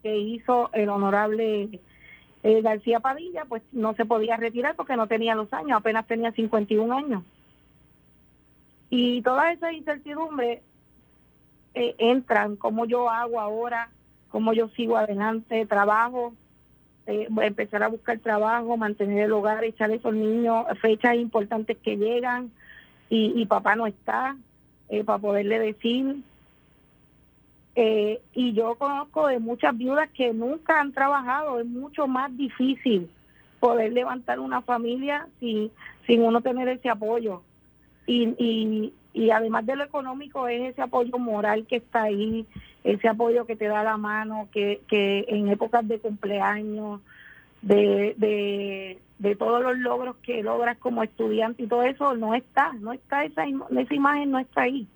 que 0.01 0.17
hizo 0.17 0.71
el 0.73 0.89
honorable 0.89 1.81
eh, 2.45 2.63
García 2.63 3.01
Padilla, 3.01 3.45
pues 3.45 3.61
no 3.73 3.93
se 3.95 4.05
podía 4.05 4.37
retirar 4.37 4.77
porque 4.77 4.95
no 4.97 5.09
tenía 5.09 5.35
los 5.35 5.53
años, 5.53 5.77
apenas 5.77 6.07
tenía 6.07 6.31
51 6.31 6.97
años. 6.97 7.25
Y 8.89 9.21
toda 9.23 9.51
esa 9.51 9.73
incertidumbre 9.73 10.63
eh, 11.75 11.97
entran, 11.99 12.55
cómo 12.55 12.85
yo 12.85 13.11
hago 13.11 13.41
ahora, 13.41 13.91
cómo 14.29 14.53
yo 14.53 14.69
sigo 14.77 14.97
adelante, 14.97 15.67
trabajo, 15.67 16.35
eh, 17.09 17.27
empezar 17.43 17.83
a 17.83 17.89
buscar 17.89 18.21
trabajo, 18.21 18.77
mantener 18.77 19.25
el 19.25 19.33
hogar, 19.33 19.65
echar 19.65 19.91
a 19.91 19.95
esos 19.95 20.15
niños, 20.15 20.67
fechas 20.81 21.17
importantes 21.17 21.77
que 21.79 21.97
llegan, 21.97 22.53
y, 23.11 23.45
papá 23.47 23.75
no 23.75 23.89
está 23.89 24.37
para 25.05 25.19
poderle 25.19 25.59
decir. 25.59 26.23
Eh, 27.77 28.21
y 28.35 28.53
yo 28.53 28.77
conozco 28.77 29.27
de 29.27 29.41
muchas 29.41 29.77
viudas 29.77 30.09
que 30.11 30.33
nunca 30.33 30.81
han 30.81 30.93
trabajado, 30.93 31.59
es 31.59 31.67
mucho 31.67 32.07
más 32.07 32.35
difícil 32.37 33.11
poder 33.59 33.93
levantar 33.93 34.39
una 34.39 34.63
familia 34.63 35.27
sin, 35.41 35.71
sin 36.07 36.23
uno 36.23 36.41
tener 36.41 36.69
ese 36.69 36.89
apoyo. 36.89 37.43
Y, 38.07 38.35
y, 38.39 38.93
y 39.13 39.31
además 39.31 39.65
de 39.67 39.77
lo 39.77 39.85
económico 39.85 40.47
es 40.47 40.73
ese 40.73 40.83
apoyo 40.83 41.19
moral 41.19 41.67
que 41.67 41.77
está 41.77 42.03
ahí, 42.05 42.47
ese 42.85 43.09
apoyo 43.09 43.47
que 43.47 43.57
te 43.57 43.67
da 43.67 43.83
la 43.83 43.97
mano, 43.97 44.49
que, 44.53 44.83
que 44.87 45.25
en 45.29 45.49
épocas 45.49 45.87
de 45.89 45.99
cumpleaños, 45.99 47.01
de, 47.63 48.15
de, 48.19 48.99
de 49.19 49.37
todos 49.37 49.63
los 49.63 49.79
logros 49.79 50.17
que 50.17 50.43
logras 50.43 50.77
como 50.79 51.03
estudiante 51.03 51.63
y 51.63 51.67
todo 51.67 51.83
eso, 51.83 52.15
no 52.15 52.35
está, 52.35 52.75
no 52.75 52.93
está 52.93 53.25
esa, 53.25 53.45
esa 53.45 53.95
imagen, 53.95 54.31
no 54.31 54.39
está 54.39 54.63
ahí. 54.63 54.87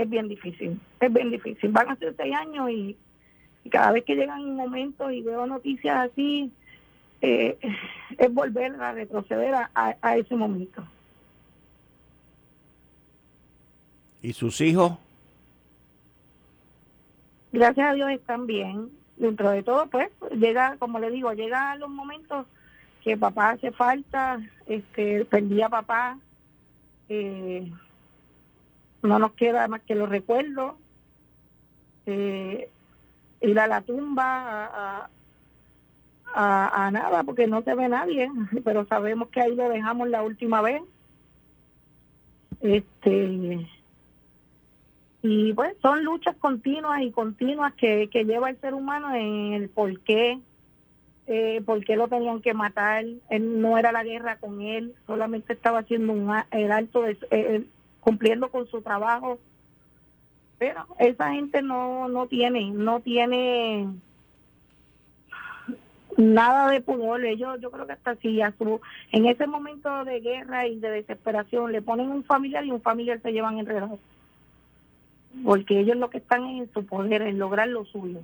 Es 0.00 0.08
bien 0.08 0.28
difícil, 0.28 0.80
es 0.98 1.12
bien 1.12 1.30
difícil. 1.30 1.70
Van 1.70 1.90
a 1.90 1.96
ser 1.96 2.14
seis 2.16 2.34
años 2.34 2.70
y, 2.70 2.96
cada 3.70 3.92
vez 3.92 4.04
que 4.04 4.16
llegan 4.16 4.56
momentos 4.56 5.12
y 5.12 5.20
veo 5.20 5.46
noticias 5.46 6.10
así, 6.10 6.50
eh, 7.20 7.58
es 8.18 8.32
volver 8.32 8.74
a 8.80 8.92
retroceder 8.92 9.54
a, 9.54 9.70
a 10.00 10.16
ese 10.16 10.34
momento. 10.34 10.82
¿Y 14.22 14.32
sus 14.32 14.60
hijos? 14.62 14.92
gracias 17.52 17.90
a 17.90 17.94
Dios 17.94 18.10
están 18.10 18.46
bien. 18.46 18.90
Dentro 19.16 19.50
de 19.50 19.62
todo, 19.62 19.86
pues, 19.88 20.08
llega, 20.34 20.78
como 20.78 20.98
le 20.98 21.10
digo, 21.10 21.34
llega 21.34 21.76
los 21.76 21.90
momentos 21.90 22.46
que 23.04 23.18
papá 23.18 23.50
hace 23.50 23.70
falta, 23.70 24.40
este, 24.64 25.26
perdí 25.26 25.60
a 25.60 25.68
papá, 25.68 26.18
eh, 27.10 27.70
no 29.02 29.18
nos 29.18 29.32
queda 29.32 29.68
más 29.68 29.82
que 29.82 29.94
los 29.94 30.08
recuerdos, 30.08 30.74
eh, 32.06 32.70
ir 33.40 33.60
a 33.60 33.66
la 33.66 33.82
tumba, 33.82 34.66
a, 34.66 35.10
a, 36.86 36.90
nada, 36.90 37.24
porque 37.24 37.46
no 37.46 37.62
se 37.62 37.74
ve 37.74 37.88
nadie, 37.88 38.30
pero 38.64 38.86
sabemos 38.86 39.28
que 39.28 39.40
ahí 39.40 39.54
lo 39.54 39.68
dejamos 39.68 40.08
la 40.08 40.22
última 40.22 40.62
vez. 40.62 40.82
Este 42.60 43.66
y 45.22 45.52
pues 45.52 45.74
son 45.82 46.04
luchas 46.04 46.34
continuas 46.36 47.02
y 47.02 47.10
continuas 47.10 47.74
que, 47.74 48.08
que 48.08 48.24
lleva 48.24 48.48
el 48.48 48.60
ser 48.60 48.72
humano 48.72 49.14
en 49.14 49.52
el 49.52 49.68
por 49.68 50.00
qué, 50.00 50.38
eh, 51.26 51.60
por 51.64 51.84
qué 51.84 51.96
lo 51.96 52.08
tenían 52.08 52.40
que 52.40 52.54
matar. 52.54 53.04
Él 53.28 53.60
no 53.60 53.76
era 53.76 53.92
la 53.92 54.02
guerra 54.02 54.36
con 54.36 54.62
él, 54.62 54.94
solamente 55.06 55.52
estaba 55.52 55.80
haciendo 55.80 56.14
un, 56.14 56.32
el 56.52 56.72
alto, 56.72 57.02
de, 57.02 57.18
eh, 57.30 57.64
cumpliendo 58.00 58.50
con 58.50 58.66
su 58.68 58.82
trabajo. 58.82 59.38
Pero 60.58 60.86
esa 60.98 61.32
gente 61.32 61.62
no, 61.62 62.08
no 62.08 62.26
tiene, 62.26 62.70
no 62.70 63.00
tiene 63.00 63.88
nada 66.16 66.70
de 66.70 66.80
pudor. 66.80 67.24
Ellos, 67.24 67.60
yo 67.60 67.70
creo 67.70 67.86
que 67.86 67.92
hasta 67.92 68.16
si 68.16 68.42
a 68.42 68.52
su, 68.58 68.80
en 69.12 69.26
ese 69.26 69.46
momento 69.46 70.04
de 70.04 70.20
guerra 70.20 70.66
y 70.66 70.78
de 70.78 70.90
desesperación 70.90 71.72
le 71.72 71.80
ponen 71.80 72.10
un 72.10 72.24
familiar 72.24 72.64
y 72.64 72.70
un 72.70 72.82
familiar 72.82 73.20
se 73.22 73.32
llevan 73.32 73.58
enredados 73.58 74.00
porque 75.44 75.80
ellos 75.80 75.96
lo 75.96 76.10
que 76.10 76.18
están 76.18 76.44
en 76.44 76.72
su 76.72 76.84
poder, 76.84 77.22
en 77.22 77.38
lograr 77.38 77.68
lo 77.68 77.84
suyo. 77.84 78.20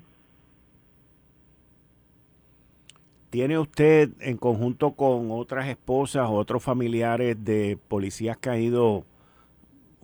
¿Tiene 3.31 3.59
usted 3.59 4.11
en 4.21 4.37
conjunto 4.37 4.93
con 4.93 5.31
otras 5.31 5.69
esposas 5.69 6.29
o 6.29 6.35
otros 6.35 6.63
familiares 6.63 7.45
de 7.45 7.79
policías 7.89 8.37
caídos 8.39 9.05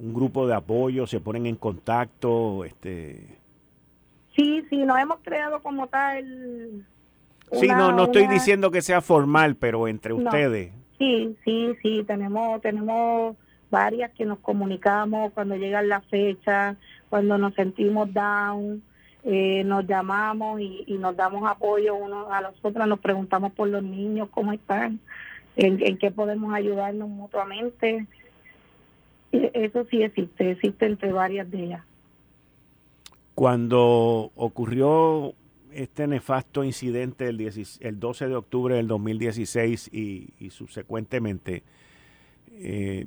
un 0.03 0.13
grupo 0.13 0.47
de 0.47 0.55
apoyo? 0.55 1.07
¿Se 1.07 1.21
ponen 1.21 1.47
en 1.47 1.57
contacto? 1.57 2.65
este 2.65 3.39
Sí, 4.37 4.65
sí, 4.69 4.79
nos 4.79 4.99
hemos 4.99 5.19
creado 5.23 5.61
como 5.63 5.87
tal... 5.89 6.87
sí, 7.53 7.69
no, 7.69 7.93
no 7.93 8.05
estoy 8.05 8.27
diciendo 8.29 8.71
que 8.71 8.83
sea 8.83 9.01
formal, 9.01 9.57
pero 9.57 9.89
entre 9.89 10.13
ustedes. 10.13 10.73
Sí, 10.99 11.37
sí, 11.45 11.77
sí, 11.83 12.05
tenemos, 12.07 12.61
tenemos 12.63 13.37
varias 13.71 14.11
que 14.13 14.25
nos 14.25 14.39
comunicamos 14.39 15.33
cuando 15.33 15.57
llegan 15.57 15.89
las 15.89 16.05
fechas, 16.07 16.77
cuando 17.11 17.37
nos 17.39 17.55
sentimos 17.55 18.13
down, 18.13 18.83
eh, 19.25 19.65
nos 19.65 19.87
llamamos 19.87 20.61
y, 20.61 20.97
nos 20.99 21.17
damos 21.17 21.49
apoyo 21.49 21.95
uno 21.95 22.33
a 22.33 22.41
los 22.41 22.55
otros, 22.63 22.87
nos 22.87 23.01
preguntamos 23.01 23.53
por 23.53 23.69
los 23.69 23.83
niños, 23.83 24.29
cómo 24.31 24.53
están, 24.53 25.01
en, 25.57 25.99
qué 25.99 26.11
podemos 26.11 26.55
ayudarnos 26.55 27.09
mutuamente. 27.09 28.07
Eso 29.33 29.85
sí 29.91 30.03
existe, 30.03 30.53
existe 30.53 30.87
entre 30.87 31.13
varias 31.13 31.51
de 31.51 31.65
ellas. 31.65 31.85
Cuando 33.35 34.31
ocurrió 34.35 35.35
este 35.73 36.07
nefasto 36.07 36.65
incidente 36.65 37.29
el, 37.29 37.41
el 37.81 38.01
12 38.01 38.29
de 38.29 38.37
octubre 38.37 38.77
del 38.77 38.89
2016 38.89 39.89
y, 39.93 40.29
y 40.39 40.51
subsecuentemente, 40.51 41.63
eh, 42.53 43.07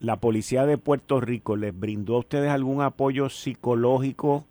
la 0.00 0.16
policía 0.16 0.66
de 0.66 0.78
Puerto 0.78 1.20
Rico 1.20 1.56
les 1.56 1.78
brindó 1.78 2.16
a 2.16 2.18
ustedes 2.20 2.50
algún 2.50 2.82
apoyo 2.82 3.28
psicológico 3.28 4.44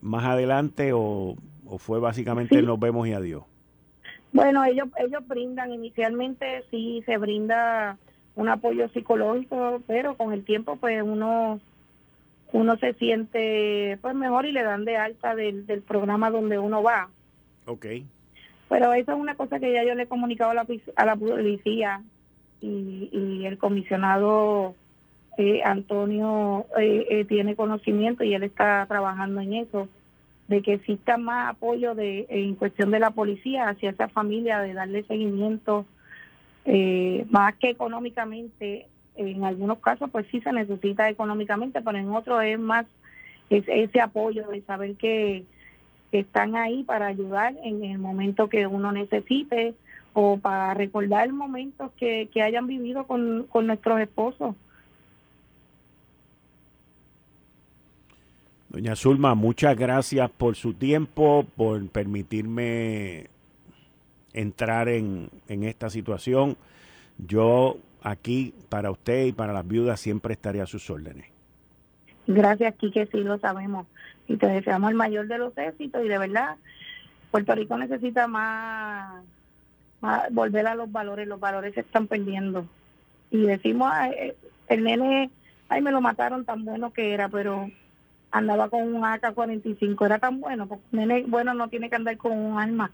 más 0.00 0.24
adelante 0.24 0.92
o, 0.92 1.36
fue 1.78 2.00
básicamente 2.00 2.60
nos 2.62 2.78
vemos 2.78 3.06
y 3.06 3.12
adiós? 3.12 3.44
Bueno, 4.32 4.64
ellos 4.64 4.88
ellos 4.98 5.26
brindan 5.26 5.72
inicialmente 5.72 6.64
sí 6.70 7.02
se 7.06 7.16
brinda 7.16 7.98
un 8.34 8.48
apoyo 8.48 8.88
psicológico, 8.88 9.82
pero 9.86 10.16
con 10.16 10.32
el 10.32 10.44
tiempo 10.44 10.76
pues 10.76 11.02
uno 11.02 11.60
uno 12.52 12.76
se 12.78 12.94
siente 12.94 13.98
pues 14.02 14.14
mejor 14.14 14.46
y 14.46 14.52
le 14.52 14.62
dan 14.62 14.84
de 14.84 14.96
alta 14.96 15.34
del, 15.34 15.66
del 15.66 15.82
programa 15.82 16.30
donde 16.30 16.58
uno 16.58 16.82
va. 16.82 17.08
Ok. 17.66 17.86
Pero 18.68 18.92
eso 18.92 19.12
es 19.12 19.18
una 19.18 19.34
cosa 19.34 19.58
que 19.58 19.72
ya 19.72 19.84
yo 19.84 19.94
le 19.94 20.04
he 20.04 20.08
comunicado 20.08 20.52
a 20.52 20.54
la, 20.54 20.66
a 20.96 21.06
la 21.06 21.16
policía 21.16 22.02
y, 22.60 23.44
el 23.44 23.58
comisionado 23.58 24.74
eh, 25.38 25.62
Antonio 25.64 26.66
eh, 26.78 27.24
tiene 27.28 27.56
conocimiento 27.56 28.22
y 28.22 28.34
él 28.34 28.42
está 28.42 28.84
trabajando 28.86 29.40
en 29.40 29.54
eso, 29.54 29.88
de 30.48 30.62
que 30.62 30.74
exista 30.74 31.16
más 31.16 31.50
apoyo 31.50 31.94
de 31.94 32.26
en 32.28 32.54
cuestión 32.54 32.90
de 32.90 33.00
la 33.00 33.10
policía 33.10 33.68
hacia 33.68 33.90
esa 33.90 34.08
familia, 34.08 34.60
de 34.60 34.74
darle 34.74 35.04
seguimiento, 35.04 35.86
más 37.30 37.54
que 37.56 37.70
económicamente, 37.70 38.86
en 39.16 39.44
algunos 39.44 39.78
casos 39.78 40.10
pues 40.10 40.26
sí 40.30 40.40
se 40.40 40.52
necesita 40.52 41.08
económicamente, 41.08 41.80
pero 41.82 41.98
en 41.98 42.10
otros 42.10 42.42
es 42.44 42.58
más 42.58 42.86
ese 43.50 44.00
apoyo 44.00 44.46
de 44.48 44.60
saber 44.62 44.94
que 44.94 45.44
están 46.12 46.56
ahí 46.56 46.84
para 46.84 47.06
ayudar 47.06 47.54
en 47.64 47.84
el 47.84 47.98
momento 47.98 48.48
que 48.48 48.66
uno 48.66 48.92
necesite 48.92 49.74
o 50.12 50.38
para 50.38 50.74
recordar 50.74 51.32
momentos 51.32 51.90
que, 51.96 52.28
que 52.32 52.42
hayan 52.42 52.66
vivido 52.66 53.04
con, 53.06 53.46
con 53.48 53.66
nuestros 53.66 54.00
esposos. 54.00 54.56
Doña 58.68 58.94
Zulma, 58.94 59.34
muchas 59.34 59.76
gracias 59.76 60.30
por 60.30 60.54
su 60.54 60.74
tiempo, 60.74 61.44
por 61.56 61.88
permitirme 61.88 63.26
entrar 64.32 64.88
en, 64.88 65.30
en 65.48 65.64
esta 65.64 65.90
situación. 65.90 66.56
Yo 67.18 67.78
aquí 68.02 68.54
para 68.68 68.90
usted 68.90 69.26
y 69.26 69.32
para 69.32 69.52
las 69.52 69.66
viudas 69.66 70.00
siempre 70.00 70.34
estaré 70.34 70.60
a 70.60 70.66
sus 70.66 70.88
órdenes. 70.90 71.26
Gracias, 72.26 72.74
Quique, 72.76 73.06
sí 73.06 73.18
lo 73.18 73.38
sabemos. 73.38 73.86
Y 74.28 74.36
te 74.36 74.46
deseamos 74.46 74.90
el 74.90 74.96
mayor 74.96 75.26
de 75.26 75.38
los 75.38 75.56
éxitos 75.58 76.04
y 76.04 76.08
de 76.08 76.18
verdad, 76.18 76.56
Puerto 77.30 77.54
Rico 77.54 77.76
necesita 77.76 78.28
más, 78.28 79.24
volver 80.30 80.66
a 80.66 80.74
los 80.74 80.90
valores, 80.90 81.26
los 81.26 81.40
valores 81.40 81.74
se 81.74 81.80
están 81.80 82.06
perdiendo. 82.06 82.66
Y 83.30 83.42
decimos, 83.42 83.92
eh, 84.16 84.36
el 84.68 84.84
nene, 84.84 85.30
ay, 85.68 85.82
me 85.82 85.90
lo 85.90 86.00
mataron 86.00 86.44
tan 86.44 86.64
bueno 86.64 86.92
que 86.92 87.12
era, 87.12 87.28
pero 87.28 87.70
andaba 88.30 88.68
con 88.68 88.82
un 88.82 89.02
AK-45, 89.02 90.06
era 90.06 90.18
tan 90.18 90.40
bueno, 90.40 90.66
porque 90.66 90.84
un 90.92 90.98
nene 91.00 91.24
bueno 91.26 91.54
no 91.54 91.68
tiene 91.68 91.90
que 91.90 91.96
andar 91.96 92.16
con 92.16 92.32
un 92.32 92.58
arma. 92.58 92.92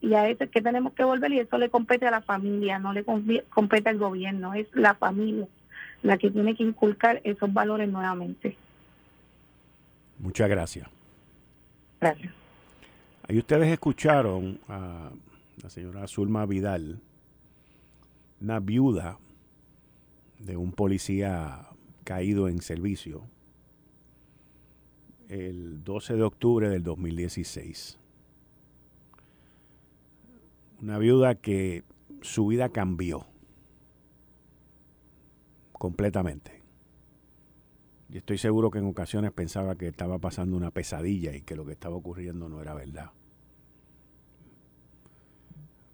Y 0.00 0.14
a 0.14 0.28
eso 0.28 0.44
es 0.44 0.50
que 0.50 0.62
tenemos 0.62 0.92
que 0.92 1.04
volver 1.04 1.32
y 1.32 1.40
eso 1.40 1.58
le 1.58 1.70
compete 1.70 2.06
a 2.06 2.10
la 2.10 2.22
familia, 2.22 2.78
no 2.78 2.92
le 2.92 3.04
compete 3.04 3.88
al 3.88 3.98
gobierno, 3.98 4.54
es 4.54 4.68
la 4.74 4.94
familia 4.94 5.46
la 6.02 6.16
que 6.18 6.30
tiene 6.30 6.54
que 6.54 6.62
inculcar 6.62 7.20
esos 7.24 7.52
valores 7.52 7.88
nuevamente. 7.88 8.56
Muchas 10.18 10.48
gracias. 10.48 10.88
Gracias. 12.00 12.32
Ahí 13.28 13.38
ustedes 13.38 13.68
escucharon 13.68 14.60
a 14.68 15.10
la 15.62 15.70
señora 15.70 16.06
Zulma 16.06 16.46
Vidal, 16.46 17.00
una 18.40 18.60
viuda 18.60 19.18
de 20.38 20.56
un 20.56 20.72
policía 20.72 21.66
caído 22.04 22.48
en 22.48 22.62
servicio 22.62 23.24
el 25.28 25.82
12 25.84 26.14
de 26.14 26.22
octubre 26.22 26.68
del 26.68 26.84
2016. 26.84 27.98
Una 30.80 30.98
viuda 30.98 31.34
que 31.34 31.84
su 32.22 32.46
vida 32.46 32.68
cambió 32.68 33.26
completamente. 35.72 36.62
Y 38.10 38.18
estoy 38.18 38.38
seguro 38.38 38.70
que 38.70 38.78
en 38.78 38.86
ocasiones 38.86 39.32
pensaba 39.32 39.76
que 39.76 39.88
estaba 39.88 40.18
pasando 40.18 40.56
una 40.56 40.70
pesadilla 40.70 41.34
y 41.34 41.42
que 41.42 41.56
lo 41.56 41.66
que 41.66 41.72
estaba 41.72 41.96
ocurriendo 41.96 42.48
no 42.48 42.60
era 42.62 42.74
verdad. 42.74 43.10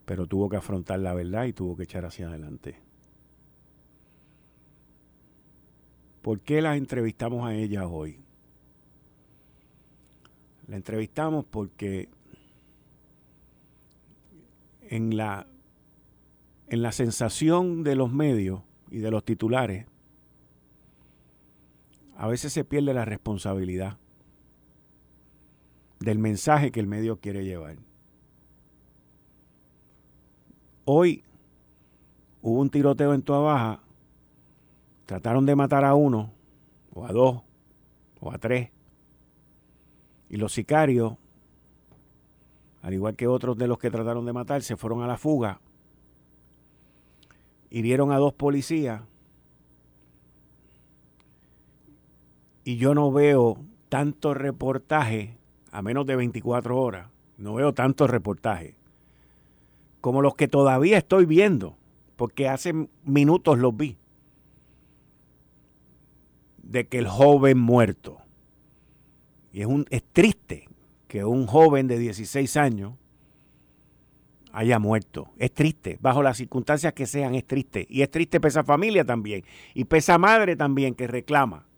Pero 0.05 0.27
tuvo 0.27 0.49
que 0.49 0.57
afrontar 0.57 1.01
la 1.01 1.15
verdad 1.15 1.47
y 1.47 1.53
tuvo 1.53 1.77
que 1.77 1.85
echar 1.85 2.05
hacia 2.05 2.29
adelante. 2.29 2.79
¿Por 6.23 6.41
qué 6.41 6.63
la 6.63 6.77
entrevistamos 6.77 7.47
a 7.47 7.55
ella 7.55 7.87
hoy? 7.87 8.21
La 10.69 10.77
entrevistamos 10.77 11.45
porque 11.45 12.09
en 14.89 15.17
la, 15.17 15.47
en 16.69 16.83
la 16.83 16.93
sensación 16.93 17.83
de 17.85 17.97
los 17.97 18.13
medios 18.13 18.63
y 18.91 18.99
de 18.99 19.11
los 19.11 19.25
titulares, 19.25 19.87
a 22.17 22.29
veces 22.29 22.53
se 22.53 22.65
pierde 22.65 22.95
la 22.95 23.05
responsabilidad 23.05 23.99
del 26.01 26.19
mensaje 26.19 26.71
que 26.71 26.81
el 26.81 26.87
medio 26.87 27.19
quiere 27.19 27.45
llevar. 27.45 27.77
Hoy 30.85 31.25
hubo 32.43 32.61
un 32.61 32.71
tiroteo 32.71 33.15
en 33.15 33.23
Tua 33.23 33.39
Baja, 33.41 33.83
trataron 35.07 35.47
de 35.47 35.57
matar 35.57 35.85
a 35.85 35.95
uno, 35.95 36.31
o 36.93 37.07
a 37.07 37.13
dos, 37.13 37.43
o 38.21 38.31
a 38.31 38.39
tres, 38.39 38.71
y 40.29 40.37
los 40.37 40.53
sicarios, 40.53 41.15
al 42.85 42.93
igual 42.93 43.17
que 43.17 43.27
otros 43.27 43.57
de 43.57 43.67
los 43.67 43.79
que 43.79 43.91
trataron 43.91 44.27
de 44.27 44.35
matar, 44.35 44.63
se 44.63 44.77
fueron 44.77 45.03
a 45.03 45.07
la 45.07 45.17
fuga 45.17 45.59
hirieron 47.71 48.13
a 48.13 48.19
dos 48.19 48.35
policías. 48.35 49.01
Y 52.63 52.77
yo 52.77 52.95
no 52.95 53.11
veo 53.11 53.57
tanto 53.89 54.35
reportaje 54.35 55.39
a 55.73 55.81
menos 55.81 56.05
de 56.05 56.15
24 56.15 56.79
horas, 56.79 57.09
no 57.39 57.55
veo 57.55 57.73
tanto 57.73 58.07
reportaje 58.07 58.75
como 60.03 60.21
los 60.21 60.35
que 60.35 60.47
todavía 60.47 60.99
estoy 60.99 61.25
viendo, 61.25 61.79
porque 62.17 62.49
hace 62.51 62.75
minutos 63.03 63.59
los 63.59 63.75
vi, 63.75 63.97
de 66.63 66.87
que 66.87 66.99
el 66.99 67.09
joven 67.09 67.59
muerto, 67.59 68.19
y 69.55 69.63
es, 69.63 69.67
un, 69.67 69.87
es 69.89 70.05
triste 70.13 70.69
que 71.15 71.25
un 71.25 71.47
joven 71.47 71.87
de 71.87 71.97
16 71.97 72.57
años 72.57 72.95
haya 74.53 74.81
muerto. 74.81 75.31
Es 75.39 75.55
triste, 75.55 75.97
bajo 76.01 76.25
las 76.25 76.39
circunstancias 76.39 76.93
que 76.93 77.07
sean, 77.07 77.37
es 77.37 77.47
triste. 77.47 77.87
Y 77.89 78.03
es 78.03 78.11
triste 78.11 78.41
para 78.41 78.49
esa 78.49 78.65
familia 78.65 79.05
también. 79.05 79.45
Y 79.75 79.85
para 79.85 79.99
esa 79.99 80.19
madre 80.19 80.57
también 80.57 80.97
que 80.97 81.07
reclama. 81.07 81.69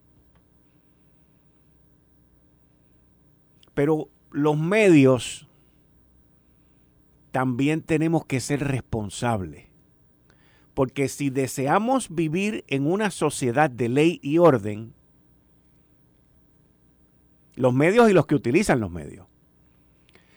Pero 3.74 4.08
los 4.30 4.58
medios 4.58 5.46
también 7.30 7.82
tenemos 7.82 8.24
que 8.24 8.40
ser 8.40 8.60
responsables. 8.60 9.66
Porque 10.72 11.08
si 11.08 11.28
deseamos 11.28 12.08
vivir 12.08 12.64
en 12.68 12.90
una 12.90 13.10
sociedad 13.10 13.68
de 13.68 13.90
ley 13.90 14.18
y 14.22 14.38
orden, 14.38 14.94
los 17.56 17.74
medios 17.74 18.08
y 18.08 18.12
los 18.12 18.26
que 18.26 18.36
utilizan 18.36 18.80
los 18.80 18.90
medios 18.90 19.26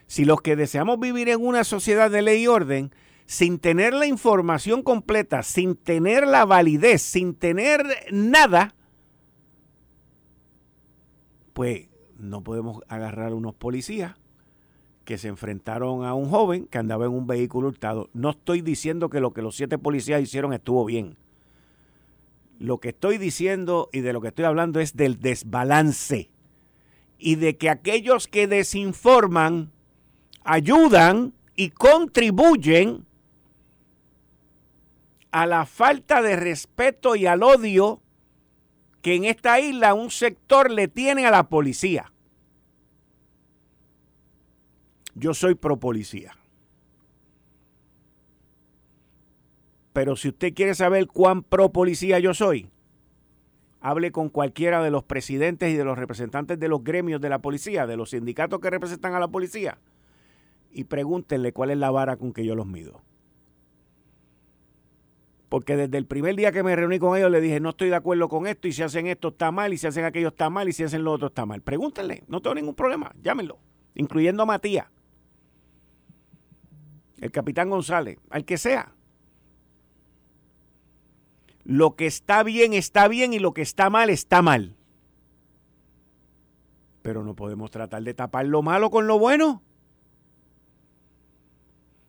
si 0.10 0.26
los 0.26 0.42
que 0.42 0.56
deseamos 0.56 1.00
vivir 1.00 1.30
en 1.30 1.40
una 1.40 1.64
sociedad 1.64 2.10
de 2.10 2.24
ley 2.24 2.42
y 2.42 2.48
orden, 2.48 2.92
sin 3.28 3.60
tener 3.60 3.94
la 3.94 4.08
información 4.08 4.82
completa, 4.82 5.44
sin 5.44 5.76
tener 5.76 6.26
la 6.26 6.46
validez, 6.46 7.04
sin 7.04 7.36
tener 7.36 7.86
nada, 8.12 8.74
pues 11.54 11.90
no 12.18 12.44
podemos 12.44 12.82
agarrar 12.88 13.34
a 13.34 13.36
unos 13.36 13.54
policías 13.54 14.16
que 15.06 15.20
se 15.20 15.28
enfrentaron 15.28 16.04
a 16.04 16.16
un 16.16 16.28
joven 16.32 16.66
que 16.66 16.80
andaba 16.80 17.06
en 17.06 17.12
un 17.12 17.28
vehículo 17.28 17.68
hurtado. 17.68 18.10
No 18.14 18.32
estoy 18.32 18.62
diciendo 18.62 19.12
que 19.12 19.20
lo 19.20 19.32
que 19.32 19.44
los 19.44 19.56
siete 19.56 19.78
policías 19.78 20.24
hicieron 20.24 20.54
estuvo 20.54 20.86
bien. 20.86 21.18
Lo 22.58 22.80
que 22.80 22.90
estoy 22.90 23.20
diciendo 23.20 23.90
y 23.94 24.00
de 24.00 24.12
lo 24.12 24.22
que 24.22 24.30
estoy 24.30 24.46
hablando 24.46 24.80
es 24.80 24.96
del 24.96 25.20
desbalance 25.20 26.32
y 27.20 27.36
de 27.36 27.58
que 27.58 27.70
aquellos 27.70 28.28
que 28.28 28.48
desinforman 28.48 29.72
ayudan 30.44 31.34
y 31.56 31.70
contribuyen 31.70 33.06
a 35.32 35.46
la 35.46 35.66
falta 35.66 36.22
de 36.22 36.38
respeto 36.38 37.16
y 37.16 37.28
al 37.28 37.44
odio 37.44 38.02
que 39.02 39.16
en 39.16 39.26
esta 39.26 39.60
isla 39.60 39.94
un 39.94 40.10
sector 40.10 40.72
le 40.72 40.88
tiene 40.88 41.28
a 41.28 41.32
la 41.32 41.50
policía. 41.50 42.12
Yo 45.14 45.34
soy 45.34 45.56
pro 45.56 45.78
policía. 45.78 46.36
Pero 49.92 50.16
si 50.16 50.30
usted 50.30 50.54
quiere 50.54 50.76
saber 50.76 51.08
cuán 51.08 51.44
pro 51.44 51.72
policía 51.72 52.20
yo 52.20 52.34
soy, 52.34 52.70
hable 53.82 54.12
con 54.12 54.30
cualquiera 54.30 54.84
de 54.84 54.92
los 54.92 55.04
presidentes 55.04 55.72
y 55.72 55.78
de 55.78 55.84
los 55.84 55.98
representantes 55.98 56.60
de 56.60 56.68
los 56.68 56.84
gremios 56.84 57.22
de 57.22 57.30
la 57.30 57.40
policía, 57.40 57.88
de 57.88 57.98
los 57.98 58.12
sindicatos 58.12 58.60
que 58.60 58.70
representan 58.70 59.14
a 59.14 59.20
la 59.20 59.28
policía 59.28 59.78
y 60.72 60.84
pregúntenle 60.86 61.54
cuál 61.54 61.72
es 61.72 61.78
la 61.78 61.92
vara 61.92 62.18
con 62.18 62.34
que 62.34 62.46
yo 62.46 62.56
los 62.56 62.68
mido. 62.68 63.02
Porque 65.48 65.76
desde 65.76 65.98
el 65.98 66.06
primer 66.06 66.36
día 66.36 66.52
que 66.52 66.62
me 66.62 66.76
reuní 66.76 67.00
con 67.00 67.18
ellos 67.18 67.32
le 67.32 67.42
dije, 67.42 67.60
no 67.60 67.70
estoy 67.70 67.90
de 67.90 67.96
acuerdo 67.96 68.30
con 68.30 68.46
esto 68.46 68.68
y 68.68 68.72
si 68.72 68.84
hacen 68.84 69.08
esto 69.08 69.30
está 69.30 69.52
mal 69.52 69.74
y 69.74 69.78
si 69.78 69.88
hacen 69.88 70.06
aquello 70.06 70.28
está 70.28 70.50
mal 70.50 70.70
y 70.70 70.74
si 70.74 70.84
hacen 70.84 71.04
lo 71.04 71.12
otro 71.12 71.28
está 71.28 71.46
mal. 71.46 71.62
Pregúntenle, 71.62 72.24
no 72.28 72.42
tengo 72.42 72.54
ningún 72.54 72.76
problema, 72.76 73.12
llámenlo, 73.24 73.58
incluyendo 73.96 74.44
a 74.44 74.46
Matías, 74.46 74.88
el 77.20 77.32
capitán 77.32 77.70
González, 77.70 78.20
al 78.30 78.46
que 78.46 78.58
sea. 78.58 78.94
Lo 81.70 81.96
que 81.96 82.08
está 82.08 82.42
bien 82.42 82.74
está 82.74 83.08
bien 83.08 83.32
y 83.32 83.38
lo 83.38 83.54
que 83.54 83.62
está 83.62 83.92
mal 83.92 84.10
está 84.10 84.42
mal. 84.42 84.76
Pero 87.04 87.24
no 87.24 87.36
podemos 87.36 87.70
tratar 87.70 88.02
de 88.02 88.16
tapar 88.16 88.48
lo 88.48 88.64
malo 88.64 88.90
con 88.90 89.06
lo 89.06 89.20
bueno. 89.20 89.62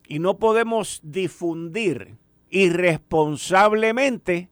Y 0.07 0.19
no 0.19 0.39
podemos 0.39 1.01
difundir 1.03 2.17
irresponsablemente 2.49 4.49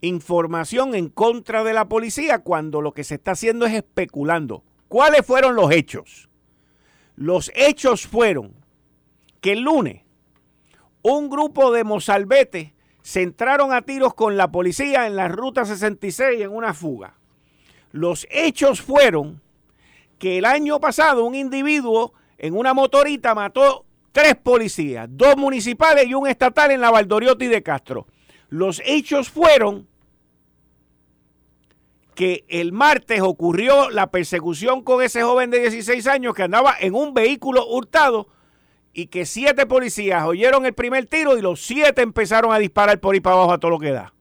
información 0.00 0.94
en 0.94 1.10
contra 1.10 1.64
de 1.64 1.74
la 1.74 1.86
policía 1.86 2.38
cuando 2.38 2.80
lo 2.80 2.94
que 2.94 3.04
se 3.04 3.16
está 3.16 3.32
haciendo 3.32 3.66
es 3.66 3.74
especulando. 3.74 4.64
¿Cuáles 4.88 5.26
fueron 5.26 5.54
los 5.54 5.70
hechos? 5.70 6.30
Los 7.14 7.52
hechos 7.54 8.06
fueron 8.06 8.54
que 9.42 9.52
el 9.52 9.60
lunes 9.60 10.04
un 11.02 11.30
grupo 11.30 11.72
de 11.72 11.84
mozalbetes 11.84 12.72
se 13.02 13.22
entraron 13.22 13.72
a 13.72 13.82
tiros 13.82 14.14
con 14.14 14.36
la 14.36 14.50
policía 14.50 15.06
en 15.06 15.16
la 15.16 15.28
ruta 15.28 15.64
66 15.64 16.40
en 16.40 16.50
una 16.50 16.74
fuga. 16.74 17.14
Los 17.92 18.26
hechos 18.30 18.80
fueron 18.82 19.40
que 20.18 20.38
el 20.38 20.44
año 20.44 20.80
pasado 20.80 21.24
un 21.24 21.34
individuo 21.34 22.12
en 22.38 22.56
una 22.56 22.74
motorita 22.74 23.34
mató 23.34 23.84
tres 24.12 24.34
policías, 24.36 25.08
dos 25.10 25.36
municipales 25.36 26.06
y 26.06 26.14
un 26.14 26.28
estatal 26.28 26.70
en 26.70 26.80
la 26.80 26.90
Valdoriotti 26.90 27.46
de 27.46 27.62
Castro. 27.62 28.06
Los 28.48 28.82
hechos 28.84 29.30
fueron 29.30 29.88
que 32.14 32.44
el 32.48 32.72
martes 32.72 33.22
ocurrió 33.22 33.88
la 33.88 34.10
persecución 34.10 34.82
con 34.82 35.02
ese 35.02 35.22
joven 35.22 35.50
de 35.50 35.60
16 35.60 36.06
años 36.06 36.34
que 36.34 36.42
andaba 36.42 36.74
en 36.78 36.94
un 36.94 37.14
vehículo 37.14 37.66
hurtado 37.66 38.28
y 38.92 39.06
que 39.06 39.26
siete 39.26 39.66
policías 39.66 40.24
oyeron 40.24 40.66
el 40.66 40.74
primer 40.74 41.06
tiro 41.06 41.38
y 41.38 41.42
los 41.42 41.62
siete 41.62 42.02
empezaron 42.02 42.52
a 42.52 42.58
disparar 42.58 42.98
por 43.00 43.14
ahí 43.14 43.20
para 43.20 43.36
abajo 43.36 43.52
a 43.52 43.58
todo 43.58 43.70
lo 43.70 43.78
que 43.78 43.92
da. 43.92 44.12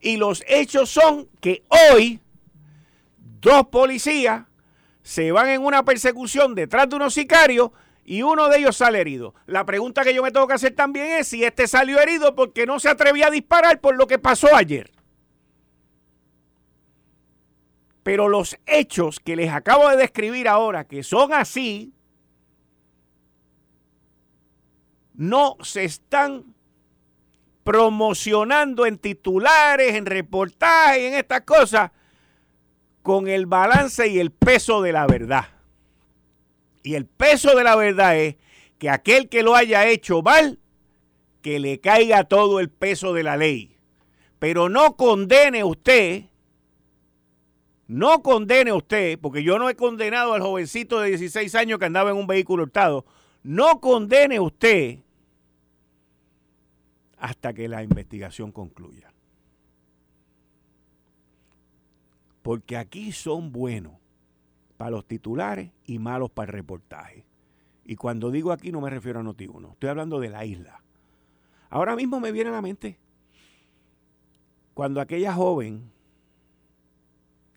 Y 0.00 0.18
los 0.18 0.44
hechos 0.46 0.90
son 0.90 1.28
que 1.40 1.62
hoy 1.68 2.20
dos 3.40 3.68
policías 3.68 4.44
se 5.02 5.32
van 5.32 5.48
en 5.48 5.62
una 5.62 5.84
persecución 5.84 6.54
detrás 6.54 6.88
de 6.88 6.96
unos 6.96 7.14
sicarios 7.14 7.70
y 8.04 8.22
uno 8.22 8.48
de 8.48 8.58
ellos 8.58 8.76
sale 8.76 9.00
herido. 9.00 9.34
La 9.46 9.64
pregunta 9.64 10.04
que 10.04 10.14
yo 10.14 10.22
me 10.22 10.30
tengo 10.30 10.46
que 10.46 10.54
hacer 10.54 10.74
también 10.74 11.12
es 11.12 11.28
si 11.28 11.42
este 11.42 11.66
salió 11.66 11.98
herido 12.00 12.34
porque 12.34 12.66
no 12.66 12.78
se 12.78 12.90
atrevía 12.90 13.28
a 13.28 13.30
disparar 13.30 13.80
por 13.80 13.96
lo 13.96 14.06
que 14.06 14.18
pasó 14.18 14.54
ayer. 14.54 14.90
Pero 18.02 18.28
los 18.28 18.58
hechos 18.66 19.20
que 19.20 19.36
les 19.36 19.50
acabo 19.50 19.88
de 19.88 19.96
describir 19.96 20.48
ahora, 20.48 20.84
que 20.84 21.02
son 21.02 21.32
así, 21.32 21.93
no 25.28 25.56
se 25.62 25.84
están 25.84 26.54
promocionando 27.62 28.86
en 28.86 28.98
titulares, 28.98 29.94
en 29.94 30.06
reportajes, 30.06 31.02
en 31.02 31.14
estas 31.14 31.42
cosas, 31.42 31.90
con 33.02 33.28
el 33.28 33.46
balance 33.46 34.06
y 34.08 34.18
el 34.18 34.30
peso 34.30 34.82
de 34.82 34.92
la 34.92 35.06
verdad. 35.06 35.48
Y 36.82 36.94
el 36.94 37.06
peso 37.06 37.56
de 37.56 37.64
la 37.64 37.76
verdad 37.76 38.16
es 38.16 38.36
que 38.78 38.90
aquel 38.90 39.28
que 39.28 39.42
lo 39.42 39.54
haya 39.54 39.86
hecho 39.86 40.22
mal, 40.22 40.58
que 41.42 41.58
le 41.58 41.80
caiga 41.80 42.24
todo 42.24 42.60
el 42.60 42.70
peso 42.70 43.12
de 43.12 43.22
la 43.22 43.36
ley. 43.36 43.76
Pero 44.38 44.68
no 44.68 44.96
condene 44.96 45.64
usted 45.64 46.24
no 47.86 48.22
condene 48.22 48.72
usted, 48.72 49.18
porque 49.20 49.42
yo 49.42 49.58
no 49.58 49.68
he 49.68 49.76
condenado 49.76 50.32
al 50.32 50.42
jovencito 50.42 51.00
de 51.00 51.10
16 51.10 51.54
años 51.54 51.78
que 51.78 51.84
andaba 51.84 52.10
en 52.10 52.16
un 52.16 52.26
vehículo 52.26 52.62
hurtado, 52.62 53.04
no 53.42 53.80
condene 53.80 54.40
usted 54.40 55.00
hasta 57.24 57.54
que 57.54 57.68
la 57.68 57.82
investigación 57.82 58.52
concluya. 58.52 59.10
Porque 62.42 62.76
aquí 62.76 63.12
son 63.12 63.50
buenos 63.50 63.94
para 64.76 64.90
los 64.90 65.06
titulares 65.06 65.70
y 65.86 65.98
malos 65.98 66.30
para 66.30 66.50
el 66.50 66.52
reportaje. 66.52 67.24
Y 67.86 67.96
cuando 67.96 68.30
digo 68.30 68.52
aquí 68.52 68.70
no 68.70 68.82
me 68.82 68.90
refiero 68.90 69.20
a 69.20 69.22
Noti1, 69.22 69.72
estoy 69.72 69.88
hablando 69.88 70.20
de 70.20 70.28
la 70.28 70.44
isla. 70.44 70.82
Ahora 71.70 71.96
mismo 71.96 72.20
me 72.20 72.30
viene 72.30 72.50
a 72.50 72.52
la 72.52 72.60
mente 72.60 72.98
cuando 74.74 75.00
aquella 75.00 75.32
joven 75.32 75.90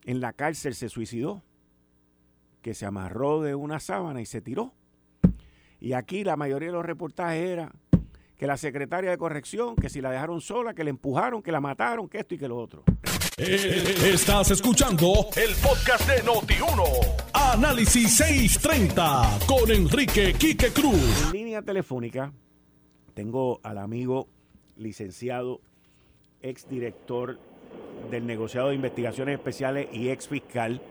en 0.05 0.21
la 0.21 0.31
cárcel 0.31 0.75
se 0.75 0.87
suicidó, 0.87 1.43
que 2.61 2.73
se 2.73 2.85
amarró 2.85 3.41
de 3.41 3.53
una 3.53 3.81
sábana 3.81 4.21
y 4.21 4.25
se 4.25 4.39
tiró. 4.39 4.71
Y 5.81 5.91
aquí 5.91 6.23
la 6.23 6.37
mayoría 6.37 6.69
de 6.69 6.73
los 6.73 6.85
reportajes 6.85 7.49
era 7.49 7.73
que 8.37 8.45
la 8.45 8.55
secretaria 8.55 9.09
de 9.09 9.17
corrección, 9.17 9.75
que 9.75 9.89
si 9.89 9.99
la 9.99 10.11
dejaron 10.11 10.41
sola, 10.41 10.73
que 10.73 10.83
la 10.83 10.91
empujaron, 10.91 11.41
que 11.41 11.51
la 11.51 11.59
mataron, 11.59 12.07
que 12.07 12.19
esto 12.19 12.35
y 12.35 12.37
que 12.37 12.47
lo 12.47 12.57
otro. 12.57 12.83
Eh, 13.39 13.95
estás 14.13 14.51
escuchando 14.51 15.27
el 15.35 15.55
podcast 15.55 16.07
de 16.09 16.23
Noti1. 16.23 16.83
Análisis 17.33 18.17
630 18.17 19.39
con 19.47 19.69
Enrique 19.71 20.33
Quique 20.33 20.71
Cruz. 20.71 21.25
En 21.27 21.31
línea 21.33 21.61
telefónica 21.61 22.31
tengo 23.13 23.59
al 23.63 23.79
amigo 23.79 24.27
licenciado, 24.75 25.61
exdirector 26.41 27.39
del 28.11 28.25
negociado 28.27 28.69
de 28.69 28.75
investigaciones 28.75 29.35
especiales 29.37 29.87
y 29.91 30.09
ex 30.09 30.27
fiscal 30.27 30.81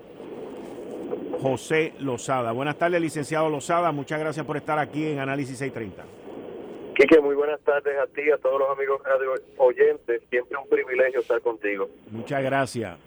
José 1.40 1.94
Lozada. 2.00 2.52
Buenas 2.52 2.76
tardes, 2.76 3.00
licenciado 3.00 3.48
Lozada. 3.48 3.92
Muchas 3.92 4.18
gracias 4.18 4.44
por 4.44 4.56
estar 4.56 4.78
aquí 4.78 5.04
en 5.04 5.20
Análisis 5.20 5.58
630. 5.58 6.25
Muy 7.22 7.36
buenas 7.36 7.60
tardes 7.60 7.96
a 7.98 8.06
ti, 8.08 8.30
a 8.32 8.38
todos 8.38 8.58
los 8.58 8.68
amigos 8.68 9.00
radio 9.04 9.34
oyentes. 9.58 10.22
Siempre 10.28 10.58
un 10.58 10.68
privilegio 10.68 11.20
estar 11.20 11.40
contigo. 11.40 11.88
Muchas 12.10 12.42
gracias. 12.42 12.98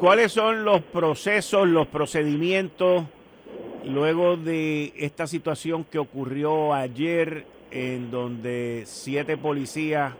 ¿Cuáles 0.00 0.32
son 0.32 0.64
los 0.64 0.82
procesos, 0.82 1.68
los 1.68 1.86
procedimientos 1.86 3.04
luego 3.84 4.36
de 4.36 4.92
esta 4.96 5.28
situación 5.28 5.84
que 5.84 5.98
ocurrió 5.98 6.74
ayer 6.74 7.46
en 7.70 8.10
donde 8.10 8.82
siete 8.84 9.36
policías 9.36 10.14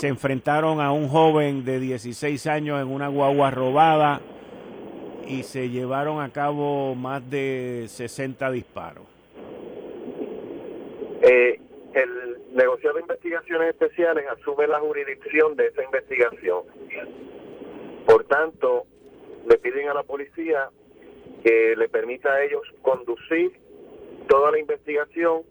se 0.00 0.08
enfrentaron 0.08 0.80
a 0.80 0.90
un 0.90 1.08
joven 1.08 1.64
de 1.64 1.78
16 1.78 2.46
años 2.48 2.82
en 2.82 2.88
una 2.88 3.06
guagua 3.06 3.52
robada 3.52 4.20
y 5.28 5.44
se 5.44 5.70
llevaron 5.70 6.20
a 6.20 6.30
cabo 6.30 6.94
más 6.96 7.28
de 7.30 7.86
60 7.88 8.50
disparos. 8.50 9.15
Eh, 11.28 11.60
el 11.94 12.54
negociado 12.54 12.96
de 12.96 13.00
investigaciones 13.00 13.70
especiales 13.70 14.26
asume 14.28 14.68
la 14.68 14.78
jurisdicción 14.78 15.56
de 15.56 15.66
esa 15.66 15.82
investigación. 15.82 16.62
Por 18.06 18.24
tanto, 18.24 18.84
le 19.48 19.58
piden 19.58 19.88
a 19.88 19.94
la 19.94 20.04
policía 20.04 20.70
que 21.42 21.74
le 21.76 21.88
permita 21.88 22.32
a 22.32 22.44
ellos 22.44 22.62
conducir 22.80 23.58
toda 24.28 24.52
la 24.52 24.60
investigación, 24.60 25.42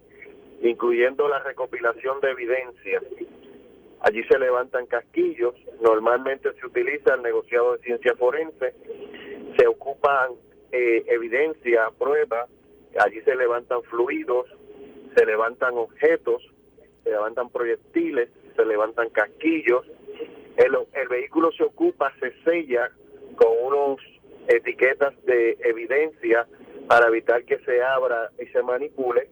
incluyendo 0.61 1.27
la 1.27 1.39
recopilación 1.39 2.21
de 2.21 2.31
evidencia. 2.31 3.01
Allí 3.99 4.23
se 4.23 4.39
levantan 4.39 4.85
casquillos, 4.85 5.55
normalmente 5.81 6.53
se 6.53 6.65
utiliza 6.65 7.15
el 7.15 7.21
negociado 7.21 7.73
de 7.73 7.83
ciencia 7.83 8.15
forense, 8.15 8.73
se 9.57 9.67
ocupan 9.67 10.31
eh, 10.71 11.03
evidencia, 11.07 11.89
pruebas, 11.97 12.49
allí 12.97 13.19
se 13.21 13.35
levantan 13.35 13.83
fluidos, 13.83 14.47
se 15.15 15.25
levantan 15.25 15.77
objetos, 15.77 16.41
se 17.03 17.09
levantan 17.09 17.49
proyectiles, 17.49 18.29
se 18.55 18.65
levantan 18.65 19.09
casquillos, 19.09 19.85
el, 20.57 20.77
el 20.93 21.07
vehículo 21.07 21.51
se 21.51 21.63
ocupa, 21.63 22.13
se 22.19 22.33
sella 22.43 22.91
con 23.35 23.49
unos 23.61 24.01
etiquetas 24.47 25.13
de 25.25 25.57
evidencia 25.63 26.47
para 26.87 27.07
evitar 27.07 27.43
que 27.45 27.59
se 27.59 27.81
abra 27.81 28.29
y 28.39 28.45
se 28.47 28.61
manipule. 28.61 29.29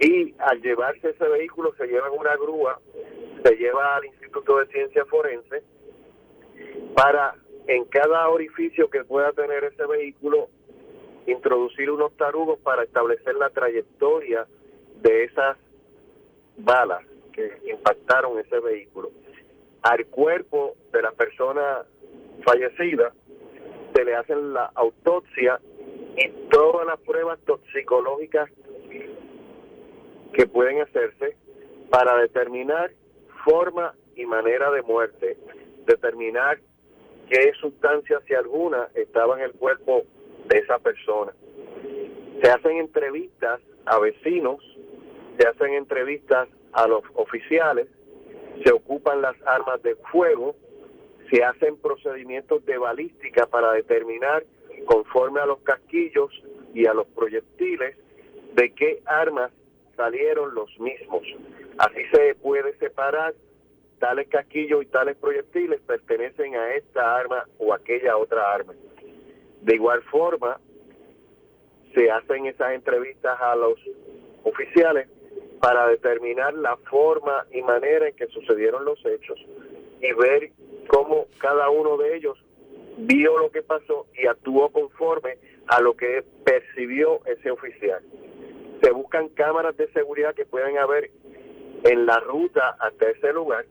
Y 0.00 0.34
al 0.38 0.60
llevarse 0.60 1.10
ese 1.10 1.26
vehículo 1.26 1.74
se 1.76 1.86
lleva 1.86 2.08
en 2.08 2.18
una 2.18 2.36
grúa 2.36 2.78
se 3.46 3.56
lleva 3.56 3.96
al 3.96 4.04
Instituto 4.04 4.58
de 4.58 4.66
Ciencia 4.66 5.04
Forense 5.06 5.62
para 6.94 7.34
en 7.68 7.84
cada 7.84 8.28
orificio 8.28 8.90
que 8.90 9.04
pueda 9.04 9.32
tener 9.32 9.64
ese 9.64 9.86
vehículo 9.86 10.48
introducir 11.26 11.90
unos 11.90 12.16
tarugos 12.16 12.58
para 12.60 12.84
establecer 12.84 13.34
la 13.36 13.50
trayectoria 13.50 14.46
de 15.02 15.24
esas 15.24 15.56
balas 16.58 17.02
que 17.32 17.52
impactaron 17.70 18.38
ese 18.38 18.58
vehículo. 18.60 19.10
Al 19.82 20.06
cuerpo 20.06 20.74
de 20.92 21.02
la 21.02 21.12
persona 21.12 21.84
fallecida 22.44 23.12
se 23.94 24.04
le 24.04 24.14
hacen 24.14 24.52
la 24.52 24.70
autopsia 24.74 25.60
y 26.16 26.28
todas 26.50 26.86
las 26.86 26.98
pruebas 27.00 27.38
toxicológicas 27.46 28.50
que 30.32 30.46
pueden 30.46 30.80
hacerse 30.80 31.36
para 31.90 32.16
determinar 32.18 32.90
forma 33.44 33.94
y 34.16 34.26
manera 34.26 34.70
de 34.70 34.82
muerte, 34.82 35.36
determinar 35.86 36.58
qué 37.28 37.52
sustancia, 37.60 38.20
si 38.26 38.34
alguna, 38.34 38.88
estaba 38.94 39.36
en 39.36 39.44
el 39.44 39.52
cuerpo 39.52 40.02
de 40.48 40.58
esa 40.58 40.78
persona. 40.78 41.32
Se 42.42 42.50
hacen 42.50 42.78
entrevistas 42.78 43.60
a 43.86 43.98
vecinos, 43.98 44.60
se 45.38 45.46
hacen 45.46 45.74
entrevistas 45.74 46.48
a 46.72 46.86
los 46.86 47.02
oficiales, 47.14 47.88
se 48.64 48.72
ocupan 48.72 49.22
las 49.22 49.36
armas 49.46 49.82
de 49.82 49.96
fuego, 50.10 50.54
se 51.30 51.44
hacen 51.44 51.76
procedimientos 51.76 52.64
de 52.66 52.78
balística 52.78 53.46
para 53.46 53.72
determinar, 53.72 54.44
conforme 54.86 55.40
a 55.40 55.46
los 55.46 55.58
casquillos 55.60 56.30
y 56.74 56.86
a 56.86 56.94
los 56.94 57.06
proyectiles, 57.08 57.96
de 58.54 58.72
qué 58.72 59.02
armas 59.06 59.50
salieron 59.96 60.54
los 60.54 60.68
mismos. 60.78 61.22
Así 61.78 62.02
se 62.12 62.34
puede 62.36 62.76
separar 62.78 63.34
tales 63.98 64.28
casquillos 64.28 64.82
y 64.82 64.86
tales 64.86 65.16
proyectiles 65.16 65.80
pertenecen 65.80 66.54
a 66.54 66.74
esta 66.74 67.16
arma 67.16 67.44
o 67.58 67.72
aquella 67.72 68.16
otra 68.16 68.52
arma. 68.52 68.74
De 69.62 69.74
igual 69.74 70.02
forma, 70.02 70.60
se 71.96 72.10
hacen 72.10 72.44
esas 72.44 72.74
entrevistas 72.74 73.40
a 73.40 73.56
los 73.56 73.78
oficiales 74.44 75.08
para 75.62 75.88
determinar 75.88 76.52
la 76.52 76.76
forma 76.76 77.46
y 77.50 77.62
manera 77.62 78.06
en 78.06 78.14
que 78.14 78.26
sucedieron 78.26 78.84
los 78.84 79.02
hechos 79.06 79.38
y 80.02 80.12
ver 80.12 80.50
cómo 80.88 81.26
cada 81.38 81.70
uno 81.70 81.96
de 81.96 82.16
ellos 82.16 82.36
vio 82.98 83.38
lo 83.38 83.50
que 83.50 83.62
pasó 83.62 84.06
y 84.14 84.26
actuó 84.26 84.68
conforme 84.68 85.38
a 85.68 85.80
lo 85.80 85.96
que 85.96 86.22
percibió 86.44 87.24
ese 87.24 87.50
oficial. 87.50 88.02
Se 88.82 88.90
buscan 88.90 89.30
cámaras 89.30 89.74
de 89.78 89.90
seguridad 89.92 90.34
que 90.34 90.44
puedan 90.44 90.76
haber 90.76 91.10
en 91.84 92.04
la 92.04 92.20
ruta 92.20 92.76
hasta 92.78 93.08
ese 93.08 93.32
lugar. 93.32 93.64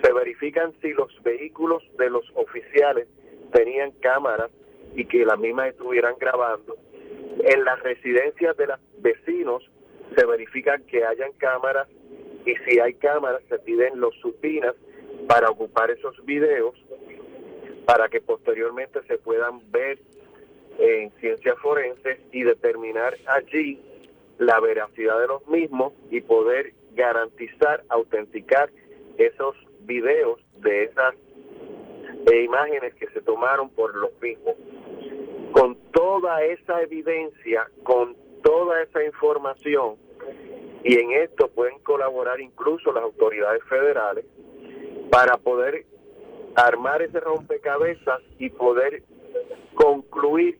Se 0.00 0.12
verifican 0.12 0.72
si 0.80 0.92
los 0.92 1.10
vehículos 1.24 1.82
de 1.98 2.08
los 2.08 2.24
oficiales 2.36 3.08
tenían 3.52 3.90
cámaras 4.00 4.52
y 4.94 5.06
que 5.06 5.24
las 5.24 5.38
mismas 5.40 5.70
estuvieran 5.70 6.14
grabando. 6.20 6.76
En 7.46 7.62
las 7.64 7.78
residencias 7.82 8.56
de 8.56 8.66
los 8.66 8.80
vecinos 8.98 9.70
se 10.16 10.24
verifican 10.24 10.82
que 10.84 11.04
hayan 11.04 11.32
cámaras 11.32 11.88
y 12.46 12.54
si 12.56 12.80
hay 12.80 12.94
cámaras 12.94 13.42
se 13.50 13.58
piden 13.58 14.00
los 14.00 14.14
supinas 14.20 14.74
para 15.28 15.50
ocupar 15.50 15.90
esos 15.90 16.24
videos 16.24 16.74
para 17.84 18.08
que 18.08 18.22
posteriormente 18.22 19.00
se 19.06 19.18
puedan 19.18 19.60
ver 19.70 19.98
en 20.78 21.10
ciencias 21.20 21.58
forenses 21.58 22.18
y 22.32 22.44
determinar 22.44 23.14
allí 23.26 23.78
la 24.38 24.58
veracidad 24.60 25.20
de 25.20 25.26
los 25.26 25.46
mismos 25.46 25.92
y 26.10 26.22
poder 26.22 26.72
garantizar, 26.94 27.84
autenticar 27.90 28.70
esos 29.18 29.54
videos 29.80 30.40
de 30.60 30.84
esas 30.84 31.14
eh, 32.32 32.42
imágenes 32.42 32.94
que 32.94 33.06
se 33.08 33.20
tomaron 33.20 33.68
por 33.68 33.94
los 33.94 34.10
mismos. 34.22 34.54
Toda 35.94 36.42
esa 36.44 36.82
evidencia, 36.82 37.70
con 37.84 38.16
toda 38.42 38.82
esa 38.82 39.02
información, 39.04 39.96
y 40.82 40.98
en 40.98 41.12
esto 41.12 41.48
pueden 41.48 41.78
colaborar 41.78 42.40
incluso 42.40 42.92
las 42.92 43.04
autoridades 43.04 43.62
federales 43.64 44.26
para 45.10 45.38
poder 45.38 45.86
armar 46.56 47.00
ese 47.00 47.20
rompecabezas 47.20 48.20
y 48.38 48.50
poder 48.50 49.02
concluir 49.74 50.58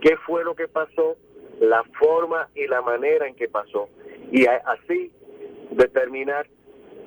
qué 0.00 0.16
fue 0.26 0.44
lo 0.44 0.54
que 0.54 0.66
pasó, 0.66 1.16
la 1.60 1.82
forma 1.98 2.48
y 2.54 2.66
la 2.66 2.80
manera 2.80 3.26
en 3.26 3.34
que 3.34 3.48
pasó. 3.48 3.88
Y 4.32 4.46
así 4.46 5.12
determinar 5.70 6.46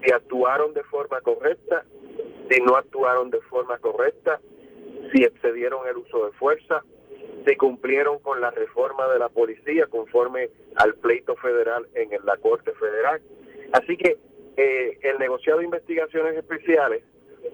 si 0.03 0.11
actuaron 0.11 0.73
de 0.73 0.83
forma 0.83 1.21
correcta, 1.21 1.85
si 2.49 2.61
no 2.61 2.75
actuaron 2.75 3.29
de 3.29 3.41
forma 3.41 3.77
correcta, 3.79 4.39
si 5.11 5.23
excedieron 5.23 5.87
el 5.87 5.97
uso 5.97 6.25
de 6.25 6.31
fuerza, 6.33 6.83
si 7.47 7.55
cumplieron 7.55 8.19
con 8.19 8.41
la 8.41 8.51
reforma 8.51 9.07
de 9.07 9.19
la 9.19 9.29
policía 9.29 9.87
conforme 9.87 10.49
al 10.75 10.95
pleito 10.95 11.35
federal 11.37 11.87
en 11.93 12.09
la 12.25 12.35
Corte 12.37 12.73
Federal. 12.73 13.21
Así 13.71 13.95
que 13.95 14.17
eh, 14.57 14.97
el 15.01 15.17
negociado 15.17 15.59
de 15.59 15.65
investigaciones 15.65 16.35
especiales, 16.35 17.03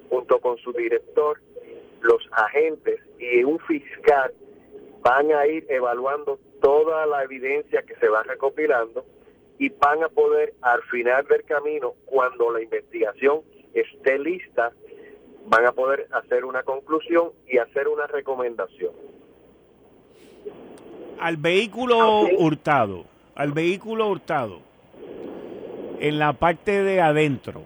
junto 0.10 0.40
con 0.40 0.58
su 0.58 0.74
director, 0.74 1.40
los 2.02 2.28
agentes 2.32 3.00
y 3.20 3.44
un 3.44 3.60
fiscal, 3.60 4.34
van 5.02 5.32
a 5.32 5.46
ir 5.46 5.66
evaluando 5.70 6.40
toda 6.62 7.06
la 7.06 7.24
evidencia 7.24 7.84
que 7.84 7.96
se 7.96 8.08
va 8.08 8.24
recopilando 8.24 9.06
y 9.60 9.70
van 9.70 10.04
a 10.04 10.10
poder 10.10 10.54
al 10.62 10.82
final 10.84 11.28
del 11.28 11.44
camino, 11.44 11.94
cuando 12.06 12.52
la 12.52 12.62
investigación 12.62 13.42
esté 13.74 14.18
lista, 14.18 14.72
van 15.46 15.66
a 15.66 15.72
poder 15.74 16.08
hacer 16.12 16.46
una 16.46 16.64
conclusión 16.64 17.32
y 17.48 17.58
hacer 17.58 17.88
una 17.88 18.08
recomendación. 18.08 19.13
Al 21.24 21.38
vehículo 21.38 22.24
hurtado, 22.38 23.06
al 23.36 23.54
vehículo 23.54 24.10
hurtado, 24.10 24.60
en 26.02 26.20
la 26.20 26.34
parte 26.34 26.84
de 26.84 27.00
adentro, 27.00 27.64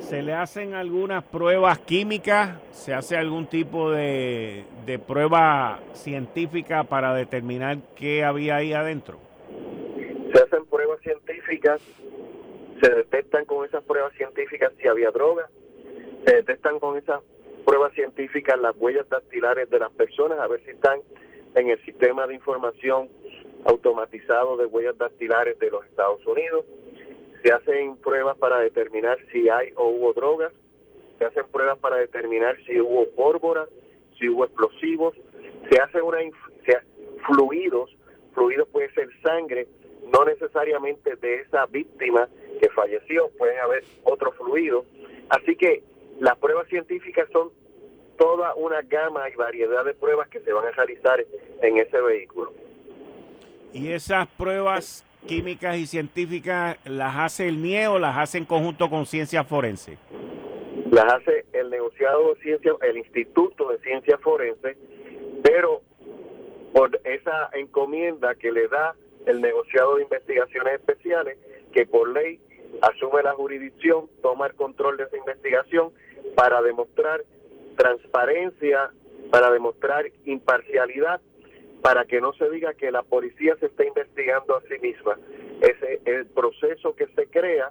¿se 0.00 0.22
le 0.22 0.32
hacen 0.32 0.74
algunas 0.74 1.22
pruebas 1.22 1.78
químicas? 1.78 2.60
¿Se 2.72 2.92
hace 2.92 3.16
algún 3.16 3.46
tipo 3.46 3.92
de, 3.92 4.64
de 4.86 4.98
prueba 4.98 5.78
científica 5.92 6.82
para 6.82 7.14
determinar 7.14 7.78
qué 7.94 8.24
había 8.24 8.56
ahí 8.56 8.72
adentro? 8.72 9.20
Se 10.34 10.42
hacen 10.42 10.66
pruebas 10.66 10.98
científicas, 11.02 11.80
se 12.82 12.90
detectan 12.92 13.44
con 13.44 13.66
esas 13.66 13.84
pruebas 13.84 14.12
científicas 14.14 14.72
si 14.82 14.88
había 14.88 15.12
droga, 15.12 15.48
se 16.26 16.34
detectan 16.34 16.80
con 16.80 16.98
esas 16.98 17.20
pruebas 17.64 17.92
científicas 17.92 18.58
las 18.58 18.74
huellas 18.76 19.08
dactilares 19.08 19.70
de 19.70 19.78
las 19.78 19.92
personas, 19.92 20.40
a 20.40 20.48
ver 20.48 20.60
si 20.64 20.72
están 20.72 20.98
en 21.54 21.70
el 21.70 21.84
sistema 21.84 22.26
de 22.26 22.34
información 22.34 23.08
automatizado 23.64 24.56
de 24.56 24.66
huellas 24.66 24.96
dactilares 24.98 25.58
de 25.58 25.70
los 25.70 25.84
Estados 25.86 26.24
Unidos. 26.26 26.64
Se 27.42 27.52
hacen 27.52 27.96
pruebas 27.96 28.36
para 28.38 28.58
determinar 28.60 29.18
si 29.32 29.48
hay 29.48 29.72
o 29.76 29.88
hubo 29.88 30.12
drogas, 30.12 30.52
se 31.18 31.24
hacen 31.24 31.46
pruebas 31.50 31.78
para 31.78 31.96
determinar 31.96 32.56
si 32.66 32.80
hubo 32.80 33.08
pólvora, 33.10 33.66
si 34.18 34.28
hubo 34.28 34.44
explosivos, 34.44 35.14
se 35.70 35.80
hacen 35.80 36.02
una 36.02 36.18
se, 36.64 36.78
fluidos, 37.26 37.94
fluidos 38.34 38.68
puede 38.68 38.90
ser 38.92 39.08
sangre, 39.22 39.66
no 40.12 40.24
necesariamente 40.24 41.16
de 41.16 41.40
esa 41.42 41.66
víctima 41.66 42.28
que 42.60 42.68
falleció, 42.70 43.30
pueden 43.38 43.58
haber 43.58 43.84
otros 44.04 44.34
fluidos. 44.36 44.84
Así 45.28 45.56
que 45.56 45.82
las 46.20 46.36
pruebas 46.38 46.68
científicas 46.68 47.28
son 47.32 47.50
toda 48.18 48.54
una 48.54 48.82
gama 48.82 49.30
y 49.30 49.36
variedad 49.36 49.84
de 49.84 49.94
pruebas 49.94 50.28
que 50.28 50.40
se 50.40 50.52
van 50.52 50.66
a 50.66 50.70
realizar 50.72 51.24
en 51.62 51.78
ese 51.78 52.00
vehículo. 52.00 52.52
¿Y 53.72 53.92
esas 53.92 54.26
pruebas 54.26 55.04
químicas 55.26 55.76
y 55.76 55.86
científicas 55.86 56.76
las 56.84 57.16
hace 57.16 57.48
el 57.48 57.62
NIE 57.62 57.86
o 57.88 57.98
las 57.98 58.18
hace 58.18 58.38
en 58.38 58.44
conjunto 58.44 58.90
con 58.90 59.06
Ciencia 59.06 59.44
Forense? 59.44 59.98
Las 60.90 61.14
hace 61.14 61.46
el 61.52 61.70
negociado 61.70 62.34
de 62.34 62.40
ciencia, 62.40 62.72
el 62.82 62.96
Instituto 62.96 63.70
de 63.70 63.78
Ciencia 63.78 64.18
Forense, 64.18 64.76
pero 65.42 65.82
por 66.72 67.00
esa 67.04 67.50
encomienda 67.52 68.34
que 68.34 68.50
le 68.50 68.68
da 68.68 68.94
el 69.26 69.40
negociado 69.40 69.96
de 69.96 70.02
investigaciones 70.02 70.74
especiales, 70.74 71.38
que 71.72 71.86
por 71.86 72.08
ley 72.08 72.40
asume 72.80 73.22
la 73.22 73.32
jurisdicción, 73.34 74.08
toma 74.22 74.46
el 74.46 74.54
control 74.54 74.96
de 74.96 75.04
esa 75.04 75.16
investigación 75.16 75.92
para 76.34 76.62
demostrar 76.62 77.22
transparencia, 77.78 78.90
para 79.30 79.50
demostrar 79.50 80.06
imparcialidad, 80.26 81.20
para 81.80 82.04
que 82.04 82.20
no 82.20 82.32
se 82.32 82.50
diga 82.50 82.74
que 82.74 82.90
la 82.90 83.02
policía 83.02 83.56
se 83.60 83.66
está 83.66 83.84
investigando 83.84 84.56
a 84.56 84.62
sí 84.62 84.74
misma. 84.82 85.16
Es 85.60 85.76
el 86.04 86.26
proceso 86.26 86.94
que 86.94 87.06
se 87.14 87.26
crea 87.28 87.70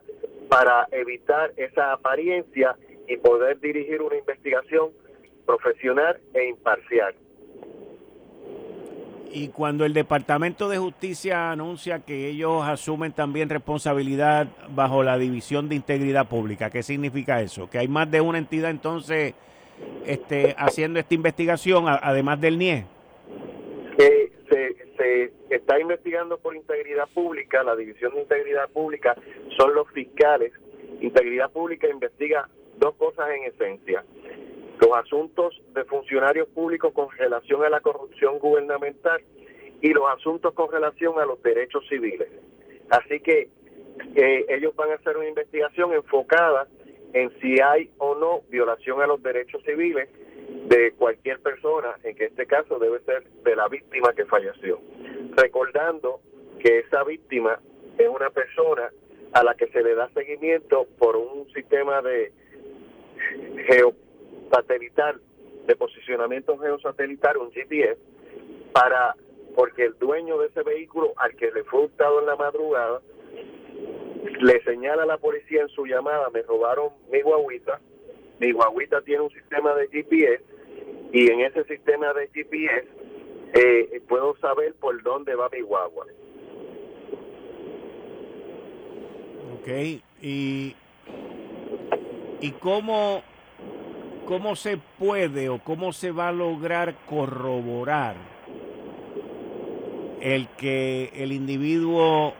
para 0.49 0.87
evitar 0.91 1.51
esa 1.57 1.91
apariencia 1.91 2.75
y 3.07 3.17
poder 3.17 3.59
dirigir 3.59 4.01
una 4.01 4.17
investigación 4.17 4.91
profesional 5.45 6.19
e 6.33 6.47
imparcial. 6.47 7.13
Y 9.31 9.49
cuando 9.49 9.83
el 9.83 9.93
Departamento 9.93 10.69
de 10.69 10.77
Justicia 10.77 11.51
anuncia 11.51 11.99
que 11.99 12.29
ellos 12.29 12.63
asumen 12.65 13.11
también 13.11 13.49
responsabilidad 13.49 14.47
bajo 14.69 15.03
la 15.03 15.17
División 15.17 15.67
de 15.67 15.75
Integridad 15.75 16.29
Pública, 16.29 16.69
¿qué 16.69 16.81
significa 16.81 17.41
eso? 17.41 17.69
Que 17.69 17.79
hay 17.79 17.89
más 17.89 18.09
de 18.09 18.21
una 18.21 18.37
entidad 18.37 18.69
entonces 18.69 19.33
este, 20.05 20.55
haciendo 20.57 20.99
esta 20.99 21.13
investigación, 21.13 21.85
además 21.87 22.39
del 22.41 22.57
NIE. 22.57 22.85
se, 23.97 24.31
se 24.97 25.31
está 25.49 25.79
investigando 25.79 26.37
por 26.37 26.55
integridad 26.55 27.07
pública, 27.13 27.63
la 27.63 27.75
División 27.75 28.13
de 28.15 28.21
Integridad 28.21 28.69
Pública 28.69 29.15
son 29.57 29.73
los 29.73 29.89
fiscales. 29.91 30.53
Integridad 31.01 31.51
Pública 31.51 31.87
investiga 31.89 32.47
dos 32.77 32.95
cosas 32.95 33.29
en 33.31 33.43
esencia 33.45 34.03
los 34.79 34.97
asuntos 34.97 35.59
de 35.73 35.83
funcionarios 35.85 36.47
públicos 36.49 36.93
con 36.93 37.09
relación 37.17 37.63
a 37.63 37.69
la 37.69 37.79
corrupción 37.79 38.39
gubernamental 38.39 39.21
y 39.81 39.89
los 39.89 40.03
asuntos 40.09 40.53
con 40.53 40.71
relación 40.71 41.19
a 41.19 41.25
los 41.25 41.41
derechos 41.41 41.83
civiles. 41.87 42.29
Así 42.89 43.19
que 43.19 43.49
eh, 44.15 44.45
ellos 44.49 44.75
van 44.75 44.91
a 44.91 44.95
hacer 44.95 45.17
una 45.17 45.27
investigación 45.27 45.93
enfocada 45.93 46.67
en 47.13 47.31
si 47.39 47.59
hay 47.61 47.89
o 47.97 48.15
no 48.15 48.41
violación 48.49 49.01
a 49.01 49.07
los 49.07 49.21
derechos 49.21 49.61
civiles 49.63 50.09
de 50.67 50.93
cualquier 50.93 51.39
persona, 51.39 51.95
en 52.03 52.15
que 52.15 52.25
este 52.25 52.45
caso 52.45 52.79
debe 52.79 52.99
ser 53.01 53.23
de 53.43 53.55
la 53.55 53.67
víctima 53.67 54.13
que 54.13 54.25
falleció. 54.25 54.79
recordando 55.35 56.19
que 56.59 56.79
esa 56.79 57.03
víctima 57.03 57.59
es 57.97 58.07
una 58.07 58.29
persona 58.29 58.89
a 59.33 59.43
la 59.43 59.55
que 59.55 59.67
se 59.67 59.83
le 59.83 59.93
da 59.93 60.09
seguimiento 60.09 60.87
por 60.97 61.15
un 61.15 61.47
sistema 61.53 62.01
de 62.01 62.31
geosatelital, 63.67 65.21
de 65.67 65.75
posicionamiento 65.75 66.57
geosatelital, 66.57 67.37
un 67.37 67.51
GPS, 67.51 67.99
para 68.71 69.15
porque 69.55 69.85
el 69.85 69.97
dueño 69.97 70.37
de 70.37 70.47
ese 70.47 70.61
vehículo 70.61 71.13
al 71.17 71.35
que 71.35 71.51
le 71.51 71.63
fue 71.63 71.81
hurtado 71.81 72.19
en 72.19 72.27
la 72.27 72.35
madrugada 72.35 73.01
le 74.39 74.63
señala 74.63 75.03
a 75.03 75.05
la 75.05 75.17
policía 75.17 75.61
en 75.61 75.69
su 75.69 75.85
llamada, 75.85 76.29
me 76.33 76.41
robaron 76.41 76.89
mi 77.11 77.21
guaguita, 77.21 77.79
mi 78.39 78.51
guaguita 78.51 79.01
tiene 79.01 79.23
un 79.23 79.31
sistema 79.31 79.73
de 79.75 79.87
GPS 79.87 80.43
y 81.11 81.31
en 81.31 81.41
ese 81.41 81.63
sistema 81.65 82.13
de 82.13 82.27
GPS 82.27 82.87
eh, 83.53 84.01
puedo 84.07 84.35
saber 84.37 84.73
por 84.75 85.01
dónde 85.03 85.35
va 85.35 85.49
mi 85.49 85.61
guagua. 85.61 86.05
Ok, 89.59 89.67
y, 90.21 90.75
y 92.41 92.51
cómo, 92.59 93.23
cómo 94.25 94.55
se 94.55 94.77
puede 94.99 95.49
o 95.49 95.59
cómo 95.59 95.93
se 95.93 96.11
va 96.11 96.29
a 96.29 96.33
lograr 96.33 96.95
corroborar 97.05 98.15
el 100.21 100.47
que 100.57 101.11
el 101.15 101.31
individuo 101.31 102.33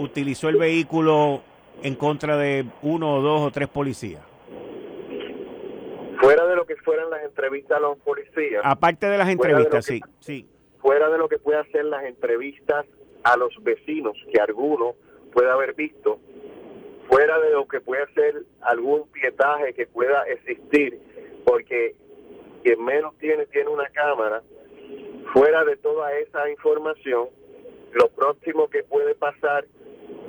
utilizó 0.00 0.48
el 0.48 0.56
vehículo 0.56 1.42
en 1.82 1.94
contra 1.94 2.36
de 2.36 2.64
uno 2.82 3.16
o 3.16 3.20
dos 3.20 3.40
o 3.42 3.50
tres 3.50 3.68
policías? 3.68 4.22
Fuera 6.20 6.46
de 6.46 6.56
lo 6.56 6.66
que 6.66 6.76
fueran 6.76 7.10
las 7.10 7.22
entrevistas 7.22 7.78
a 7.78 7.80
los 7.80 7.98
policías. 7.98 8.62
Aparte 8.64 9.08
de 9.08 9.18
las 9.18 9.28
entrevistas, 9.28 9.84
sí, 9.84 10.00
sí. 10.20 10.46
Fuera 10.80 11.08
de 11.10 11.18
lo 11.18 11.28
que 11.28 11.38
puedan 11.38 11.70
ser 11.70 11.84
las 11.84 12.04
entrevistas 12.04 12.86
a 13.22 13.36
los 13.36 13.52
vecinos, 13.62 14.16
que 14.32 14.40
alguno 14.40 14.94
pueda 15.32 15.52
haber 15.52 15.74
visto, 15.74 16.18
fuera 17.08 17.38
de 17.40 17.50
lo 17.50 17.66
que 17.68 17.80
pueda 17.80 18.06
ser 18.14 18.34
algún 18.62 19.08
pietaje 19.08 19.74
que 19.74 19.86
pueda 19.86 20.22
existir, 20.24 20.98
porque 21.44 21.94
quien 22.62 22.82
menos 22.84 23.16
tiene 23.18 23.46
tiene 23.46 23.68
una 23.68 23.88
cámara, 23.88 24.42
fuera 25.32 25.64
de 25.64 25.76
toda 25.76 26.12
esa 26.18 26.48
información, 26.50 27.28
lo 27.92 28.08
próximo 28.08 28.68
que 28.68 28.82
puede 28.84 29.14
pasar 29.14 29.66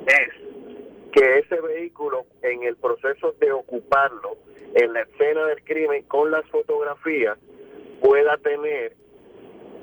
es 0.06 1.12
que 1.12 1.38
ese 1.38 1.60
vehículo 1.60 2.26
en 2.42 2.62
el 2.62 2.76
proceso 2.76 3.34
de 3.40 3.52
ocuparlo 3.52 4.36
en 4.74 4.92
la 4.92 5.02
escena 5.02 5.46
del 5.46 5.62
crimen 5.62 6.02
con 6.04 6.30
las 6.30 6.44
fotografías 6.46 7.38
pueda 8.00 8.36
tener 8.38 8.94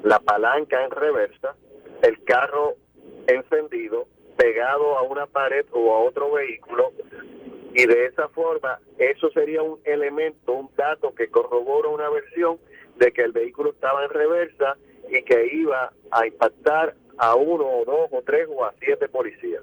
la 0.04 0.20
palanca 0.20 0.84
en 0.84 0.92
reversa, 0.92 1.56
el 2.02 2.24
carro 2.24 2.76
encendido, 3.28 4.08
pegado 4.38 4.98
a 4.98 5.04
una 5.04 5.28
pared 5.28 5.66
o 5.72 5.94
a 5.94 6.00
otro 6.00 6.32
vehículo 6.32 6.92
y 7.74 7.86
de 7.86 8.06
esa 8.06 8.28
forma 8.30 8.80
eso 8.98 9.30
sería 9.32 9.62
un 9.62 9.80
elemento, 9.84 10.54
un 10.54 10.70
dato 10.76 11.14
que 11.14 11.28
corrobora 11.28 11.90
una 11.90 12.10
versión 12.10 12.58
de 12.98 13.12
que 13.12 13.22
el 13.22 13.32
vehículo 13.32 13.72
estaba 13.72 14.04
en 14.06 14.10
reversa 14.10 14.76
y 15.10 15.22
que 15.24 15.48
iba 15.54 15.92
a 16.12 16.28
impactar 16.28 16.96
a 17.18 17.36
uno 17.36 17.66
o 17.66 17.86
dos 17.86 18.10
o 18.12 18.22
tres 18.26 18.48
o 18.50 18.64
a 18.64 18.74
siete 18.80 19.08
policías. 19.10 19.62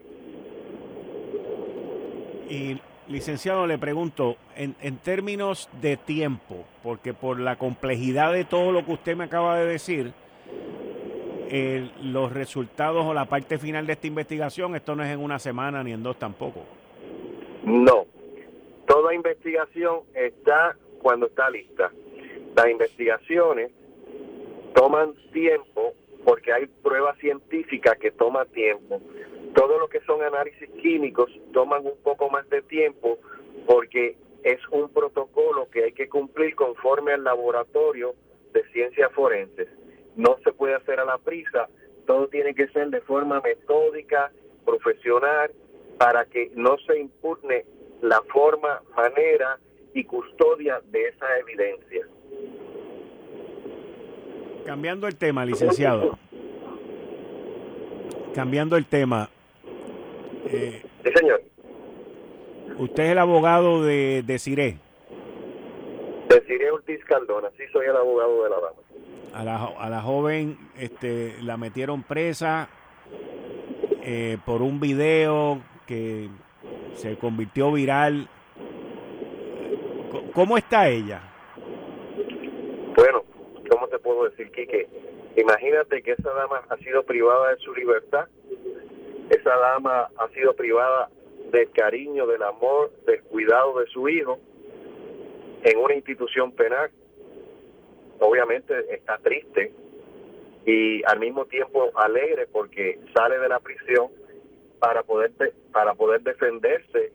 Y 2.48 2.80
licenciado, 3.08 3.66
le 3.66 3.78
pregunto, 3.78 4.36
en, 4.56 4.74
en 4.80 4.98
términos 4.98 5.68
de 5.80 5.96
tiempo, 5.96 6.64
porque 6.82 7.14
por 7.14 7.38
la 7.40 7.56
complejidad 7.56 8.32
de 8.32 8.44
todo 8.44 8.72
lo 8.72 8.84
que 8.84 8.92
usted 8.92 9.16
me 9.16 9.24
acaba 9.24 9.58
de 9.58 9.66
decir, 9.66 10.12
los 12.02 12.32
resultados 12.32 13.04
o 13.04 13.14
la 13.14 13.26
parte 13.26 13.58
final 13.58 13.86
de 13.86 13.92
esta 13.92 14.06
investigación, 14.06 14.74
esto 14.74 14.94
no 14.96 15.04
es 15.04 15.10
en 15.10 15.20
una 15.20 15.38
semana 15.38 15.82
ni 15.82 15.92
en 15.92 16.02
dos 16.02 16.18
tampoco. 16.18 16.64
No, 17.64 18.06
toda 18.86 19.14
investigación 19.14 20.00
está 20.14 20.76
cuando 21.00 21.26
está 21.26 21.50
lista. 21.50 21.90
Las 22.56 22.68
investigaciones 22.68 23.70
toman 24.74 25.14
tiempo 25.32 25.94
porque 26.24 26.52
hay 26.52 26.66
pruebas 26.66 27.16
científicas 27.18 27.96
que 27.98 28.10
toman 28.10 28.48
tiempo 28.48 29.00
todo 29.56 29.78
lo 29.78 29.88
que 29.88 30.00
son 30.00 30.22
análisis 30.22 30.68
químicos 30.82 31.30
toman 31.54 31.86
un 31.86 31.96
poco 32.04 32.28
más 32.28 32.48
de 32.50 32.60
tiempo 32.62 33.18
porque 33.66 34.16
es 34.44 34.60
un 34.70 34.90
protocolo 34.90 35.68
que 35.70 35.84
hay 35.84 35.92
que 35.92 36.08
cumplir 36.10 36.54
conforme 36.54 37.14
al 37.14 37.24
laboratorio 37.24 38.14
de 38.52 38.62
ciencias 38.72 39.10
forenses. 39.12 39.66
No 40.14 40.36
se 40.44 40.52
puede 40.52 40.74
hacer 40.74 41.00
a 41.00 41.06
la 41.06 41.16
prisa, 41.16 41.68
todo 42.06 42.28
tiene 42.28 42.54
que 42.54 42.68
ser 42.68 42.90
de 42.90 43.00
forma 43.00 43.40
metódica, 43.40 44.30
profesional, 44.66 45.50
para 45.98 46.26
que 46.26 46.50
no 46.54 46.76
se 46.86 46.98
impugne 46.98 47.64
la 48.02 48.20
forma, 48.30 48.82
manera 48.94 49.58
y 49.94 50.04
custodia 50.04 50.82
de 50.90 51.08
esa 51.08 51.38
evidencia. 51.38 52.06
Cambiando 54.66 55.06
el 55.06 55.16
tema, 55.16 55.46
licenciado. 55.46 56.18
Cambiando 58.34 58.76
el 58.76 58.84
tema, 58.84 59.30
sí, 60.50 61.12
señor. 61.14 61.42
Usted 62.78 63.04
es 63.04 63.10
el 63.10 63.18
abogado 63.18 63.84
de, 63.84 64.22
de 64.22 64.38
Cire. 64.38 64.78
De 66.28 66.40
Cire 66.42 66.70
Ortiz 66.70 67.04
Caldona, 67.04 67.50
sí 67.56 67.64
soy 67.72 67.86
el 67.86 67.96
abogado 67.96 68.44
de 68.44 68.50
la 68.50 68.56
dama. 68.56 68.76
A 69.34 69.44
la, 69.44 69.64
a 69.78 69.90
la 69.90 70.00
joven 70.02 70.58
este, 70.78 71.36
la 71.42 71.56
metieron 71.56 72.02
presa 72.02 72.68
eh, 74.02 74.38
por 74.44 74.62
un 74.62 74.80
video 74.80 75.60
que 75.86 76.28
se 76.94 77.16
convirtió 77.18 77.72
viral. 77.72 78.28
¿Cómo 80.32 80.56
está 80.56 80.88
ella? 80.88 81.20
Bueno, 82.94 83.22
¿cómo 83.70 83.88
te 83.88 83.98
puedo 83.98 84.24
decir, 84.28 84.50
Quique? 84.50 84.88
Imagínate 85.36 86.02
que 86.02 86.12
esa 86.12 86.30
dama 86.30 86.62
ha 86.68 86.76
sido 86.78 87.02
privada 87.02 87.50
de 87.50 87.58
su 87.58 87.74
libertad 87.74 88.26
esa 89.46 89.56
dama 89.56 90.08
ha 90.16 90.28
sido 90.30 90.54
privada 90.54 91.08
del 91.52 91.70
cariño, 91.70 92.26
del 92.26 92.42
amor, 92.42 92.90
del 93.06 93.22
cuidado 93.22 93.78
de 93.78 93.86
su 93.86 94.08
hijo 94.08 94.40
en 95.62 95.78
una 95.78 95.94
institución 95.94 96.50
penal. 96.50 96.90
Obviamente 98.18 98.74
está 98.92 99.18
triste 99.18 99.72
y 100.64 101.04
al 101.04 101.20
mismo 101.20 101.44
tiempo 101.44 101.92
alegre 101.94 102.48
porque 102.50 102.98
sale 103.14 103.38
de 103.38 103.48
la 103.48 103.60
prisión 103.60 104.08
para 104.80 105.04
poder 105.04 105.30
para 105.70 105.94
poder 105.94 106.22
defenderse, 106.22 107.12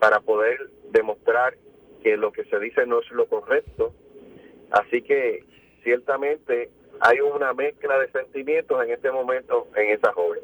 para 0.00 0.18
poder 0.20 0.58
demostrar 0.90 1.54
que 2.02 2.16
lo 2.16 2.32
que 2.32 2.44
se 2.46 2.58
dice 2.58 2.84
no 2.84 2.98
es 2.98 3.10
lo 3.12 3.26
correcto. 3.26 3.94
Así 4.72 5.02
que 5.02 5.44
ciertamente 5.84 6.70
hay 6.98 7.20
una 7.20 7.52
mezcla 7.52 7.96
de 8.00 8.10
sentimientos 8.10 8.82
en 8.82 8.90
este 8.90 9.12
momento 9.12 9.68
en 9.76 9.90
esa 9.90 10.12
joven 10.12 10.40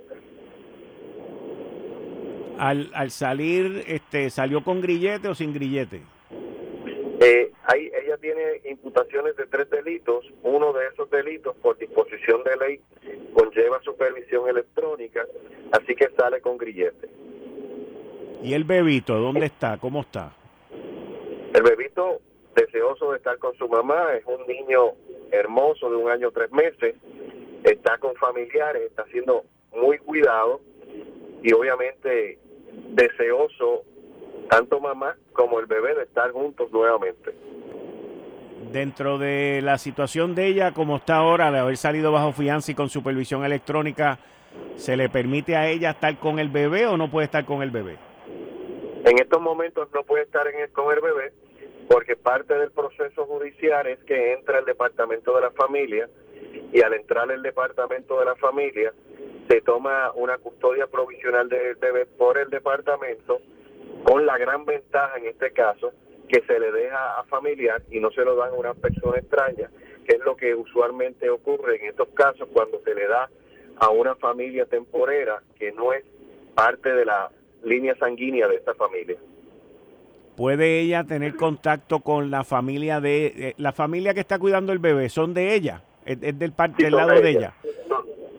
al, 2.61 2.90
al 2.92 3.11
salir, 3.11 3.85
este, 3.87 4.29
¿salió 4.29 4.62
con 4.62 4.83
grillete 4.83 5.29
o 5.29 5.35
sin 5.35 5.55
grillete? 5.55 6.03
Eh, 7.23 7.51
ahí, 7.64 7.90
ella 8.05 8.18
tiene 8.18 8.61
imputaciones 8.68 9.35
de 9.37 9.46
tres 9.46 9.70
delitos. 9.70 10.27
Uno 10.42 10.70
de 10.75 10.87
esos 10.88 11.09
delitos, 11.09 11.57
por 11.57 11.79
disposición 11.79 12.42
de 12.44 12.57
ley, 12.59 12.81
conlleva 13.33 13.81
supervisión 13.81 14.46
electrónica, 14.46 15.25
así 15.73 15.94
que 15.94 16.11
sale 16.18 16.42
con 16.42 16.59
grillete. 16.59 17.09
¿Y 18.42 18.53
el 18.53 18.64
bebito, 18.64 19.14
dónde 19.14 19.46
está? 19.46 19.79
¿Cómo 19.79 20.03
está? 20.03 20.35
El 21.55 21.62
bebito, 21.62 22.20
deseoso 22.55 23.12
de 23.12 23.16
estar 23.16 23.39
con 23.39 23.55
su 23.57 23.68
mamá, 23.68 24.12
es 24.14 24.24
un 24.26 24.47
niño 24.47 24.93
hermoso 25.30 25.89
de 25.89 25.97
un 25.97 26.11
año 26.11 26.30
tres 26.30 26.53
meses, 26.53 26.95
está 27.64 27.97
con 27.97 28.14
familiares, 28.16 28.82
está 28.82 29.07
siendo 29.07 29.45
muy 29.72 29.97
cuidado 29.97 30.61
y 31.43 31.53
obviamente 31.53 32.39
deseoso 32.91 33.85
tanto 34.49 34.81
mamá 34.81 35.16
como 35.33 35.61
el 35.61 35.66
bebé 35.66 35.95
de 35.95 36.03
estar 36.03 36.31
juntos 36.33 36.71
nuevamente. 36.73 37.35
Dentro 38.73 39.18
de 39.18 39.61
la 39.62 39.79
situación 39.79 40.35
de 40.35 40.47
ella, 40.47 40.73
como 40.73 40.97
está 40.97 41.16
ahora, 41.16 41.51
de 41.51 41.59
haber 41.59 41.77
salido 41.77 42.12
bajo 42.12 42.33
fianza 42.33 42.73
y 42.73 42.75
con 42.75 42.89
supervisión 42.89 43.45
electrónica, 43.45 44.18
¿se 44.77 44.97
le 44.97 45.09
permite 45.09 45.57
a 45.57 45.68
ella 45.68 45.91
estar 45.91 46.18
con 46.18 46.39
el 46.39 46.49
bebé 46.49 46.87
o 46.87 46.97
no 46.97 47.11
puede 47.11 47.27
estar 47.27 47.45
con 47.45 47.62
el 47.62 47.71
bebé? 47.71 47.97
En 49.05 49.18
estos 49.18 49.41
momentos 49.41 49.89
no 49.95 50.03
puede 50.03 50.25
estar 50.25 50.47
en 50.49 50.61
el, 50.61 50.71
con 50.71 50.93
el 50.95 51.01
bebé 51.01 51.33
porque 51.91 52.14
parte 52.14 52.55
del 52.55 52.71
proceso 52.71 53.27
judicial 53.27 53.87
es 53.89 53.99
que 54.05 54.33
entra 54.33 54.61
el 54.61 54.64
departamento 54.64 55.35
de 55.35 55.41
la 55.41 55.51
familia 55.51 56.09
y 56.73 56.83
al 56.83 56.95
entrar 56.95 57.29
el 57.33 57.43
departamento 57.43 58.18
de 58.21 58.27
la 58.27 58.37
familia 58.37 58.93
se 59.51 59.61
toma 59.62 60.12
una 60.14 60.38
custodia 60.38 60.86
provisional 60.86 61.48
del 61.48 61.74
bebé 61.74 62.07
por 62.07 62.38
el 62.38 62.51
departamento 62.51 63.40
con 64.05 64.24
la 64.24 64.38
gran 64.38 64.64
ventaja 64.64 65.18
en 65.18 65.26
este 65.26 65.51
caso 65.51 65.90
que 66.28 66.40
se 66.46 66.61
le 66.61 66.70
deja 66.70 67.18
a 67.18 67.24
familiar 67.24 67.82
y 67.90 67.98
no 67.98 68.12
se 68.12 68.24
lo 68.24 68.36
dan 68.36 68.51
a 68.51 68.57
una 68.57 68.74
persona 68.74 69.18
extraña, 69.18 69.68
que 70.07 70.14
es 70.14 70.20
lo 70.24 70.36
que 70.36 70.55
usualmente 70.55 71.28
ocurre 71.28 71.80
en 71.80 71.86
estos 71.86 72.09
casos 72.11 72.48
cuando 72.53 72.80
se 72.84 72.94
le 72.94 73.09
da 73.09 73.28
a 73.78 73.90
una 73.90 74.14
familia 74.14 74.66
temporera 74.66 75.42
que 75.59 75.72
no 75.72 75.92
es 75.92 76.05
parte 76.55 76.92
de 76.92 77.05
la 77.05 77.32
línea 77.64 77.96
sanguínea 77.96 78.46
de 78.46 78.55
esta 78.55 78.74
familia. 78.74 79.16
¿Puede 80.36 80.78
ella 80.78 81.03
tener 81.03 81.34
contacto 81.34 82.01
con 82.01 82.30
la 82.30 82.44
familia 82.44 83.01
de 83.01 83.26
eh, 83.26 83.55
la 83.57 83.72
familia 83.72 84.14
que 84.14 84.20
está 84.20 84.38
cuidando 84.38 84.72
el 84.72 84.78
bebé? 84.78 85.09
¿Son 85.09 85.34
de 85.34 85.55
ella? 85.55 85.82
¿Es, 86.05 86.38
del, 86.38 86.53
parte, 86.53 86.84
del 86.84 86.94
lado 86.94 87.20
de 87.20 87.30
ella? 87.30 87.55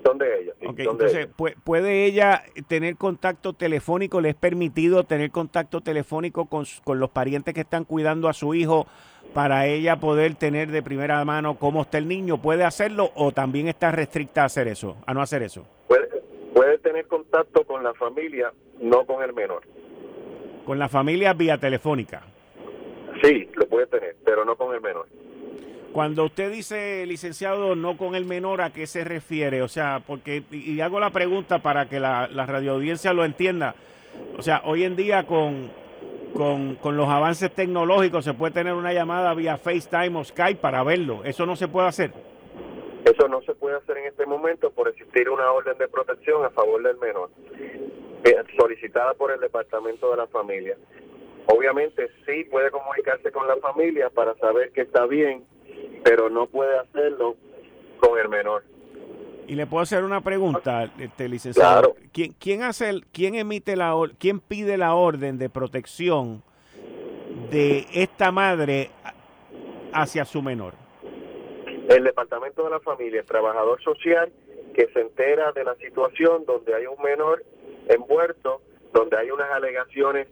Son, 0.03 0.17
de 0.17 0.41
ella. 0.41 0.53
entonces, 0.59 1.27
¿puede 1.63 2.05
ella 2.05 2.43
tener 2.67 2.95
contacto 2.95 3.53
telefónico? 3.53 4.21
¿Le 4.21 4.29
es 4.29 4.35
permitido 4.35 5.03
tener 5.03 5.31
contacto 5.31 5.81
telefónico 5.81 6.45
con, 6.45 6.65
con 6.83 6.99
los 6.99 7.09
parientes 7.09 7.53
que 7.53 7.61
están 7.61 7.85
cuidando 7.85 8.27
a 8.27 8.33
su 8.33 8.53
hijo 8.53 8.87
para 9.33 9.67
ella 9.67 9.97
poder 9.97 10.35
tener 10.35 10.71
de 10.71 10.81
primera 10.81 11.23
mano 11.23 11.57
cómo 11.59 11.83
está 11.83 11.97
el 11.97 12.07
niño? 12.07 12.41
¿Puede 12.41 12.63
hacerlo 12.63 13.11
o 13.15 13.31
también 13.31 13.67
está 13.67 13.91
restricta 13.91 14.43
a 14.43 14.45
hacer 14.45 14.67
eso, 14.67 14.97
a 15.05 15.13
no 15.13 15.21
hacer 15.21 15.43
eso? 15.43 15.65
Puede, 15.87 16.07
puede 16.53 16.77
tener 16.79 17.07
contacto 17.07 17.63
con 17.63 17.83
la 17.83 17.93
familia, 17.93 18.51
no 18.79 19.05
con 19.05 19.23
el 19.23 19.33
menor. 19.33 19.63
¿Con 20.65 20.79
la 20.79 20.89
familia 20.89 21.33
vía 21.33 21.57
telefónica? 21.57 22.23
Sí, 23.23 23.49
lo 23.53 23.67
puede 23.67 23.87
tener, 23.87 24.15
pero 24.23 24.45
no 24.45 24.55
con 24.55 24.73
el 24.73 24.81
menor. 24.81 25.07
Cuando 25.93 26.25
usted 26.25 26.51
dice, 26.51 27.05
licenciado, 27.05 27.75
no 27.75 27.97
con 27.97 28.15
el 28.15 28.25
menor, 28.25 28.61
¿a 28.61 28.71
qué 28.71 28.87
se 28.87 29.03
refiere? 29.03 29.61
O 29.61 29.67
sea, 29.67 30.01
porque, 30.05 30.43
y 30.51 30.79
hago 30.79 30.99
la 30.99 31.09
pregunta 31.09 31.59
para 31.59 31.89
que 31.89 31.99
la, 31.99 32.27
la 32.27 32.45
radioaudiencia 32.45 33.11
lo 33.13 33.25
entienda. 33.25 33.75
O 34.37 34.41
sea, 34.41 34.61
hoy 34.65 34.83
en 34.83 34.95
día 34.95 35.25
con, 35.25 35.69
con, 36.33 36.97
los 36.97 37.09
avances 37.09 37.51
tecnológicos 37.51 38.25
se 38.25 38.33
puede 38.33 38.53
tener 38.53 38.73
una 38.73 38.93
llamada 38.93 39.33
vía 39.33 39.57
FaceTime 39.57 40.17
o 40.19 40.23
Skype 40.23 40.59
para 40.61 40.83
verlo. 40.83 41.21
¿Eso 41.23 41.45
no 41.45 41.55
se 41.55 41.67
puede 41.67 41.87
hacer? 41.87 42.11
Eso 43.05 43.27
no 43.27 43.41
se 43.41 43.53
puede 43.55 43.77
hacer 43.77 43.97
en 43.97 44.05
este 44.05 44.25
momento 44.25 44.71
por 44.71 44.87
existir 44.87 45.29
una 45.29 45.51
orden 45.51 45.77
de 45.77 45.87
protección 45.87 46.45
a 46.45 46.49
favor 46.51 46.81
del 46.83 46.97
menor, 46.97 47.29
eh, 48.23 48.35
solicitada 48.57 49.13
por 49.15 49.31
el 49.31 49.39
Departamento 49.39 50.11
de 50.11 50.17
la 50.17 50.27
Familia. 50.27 50.77
Obviamente 51.47 52.09
sí 52.25 52.43
puede 52.45 52.69
comunicarse 52.69 53.31
con 53.31 53.47
la 53.47 53.57
familia 53.57 54.09
para 54.09 54.35
saber 54.35 54.71
que 54.71 54.81
está 54.81 55.07
bien, 55.07 55.43
pero 56.03 56.29
no 56.29 56.47
puede 56.47 56.77
hacerlo 56.79 57.35
con 57.99 58.17
el 58.19 58.29
menor. 58.29 58.63
Y 59.47 59.55
le 59.55 59.67
puedo 59.67 59.83
hacer 59.83 60.03
una 60.03 60.21
pregunta, 60.21 60.89
este 60.97 61.27
licenciado. 61.27 61.95
¿Quién, 62.13 62.33
quién 62.39 62.63
hace 62.63 62.89
el, 62.89 63.05
quién 63.07 63.35
emite 63.35 63.75
la 63.75 63.93
quién 64.17 64.39
pide 64.39 64.77
la 64.77 64.95
orden 64.95 65.37
de 65.37 65.49
protección 65.49 66.43
de 67.49 67.85
esta 67.93 68.31
madre 68.31 68.91
hacia 69.93 70.25
su 70.25 70.41
menor? 70.41 70.73
El 71.89 72.03
Departamento 72.03 72.63
de 72.63 72.69
la 72.69 72.79
Familia, 72.79 73.21
el 73.21 73.25
trabajador 73.25 73.81
social 73.83 74.31
que 74.73 74.87
se 74.93 75.01
entera 75.01 75.51
de 75.51 75.63
la 75.63 75.75
situación 75.75 76.45
donde 76.45 76.73
hay 76.73 76.85
un 76.85 77.01
menor 77.03 77.43
envuelto, 77.87 78.61
donde 78.93 79.17
hay 79.17 79.31
unas 79.31 79.49
alegaciones 79.51 80.27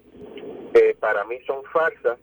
que 0.74 0.96
para 1.00 1.26
mí 1.26 1.40
son 1.46 1.64
falsas, 1.66 2.18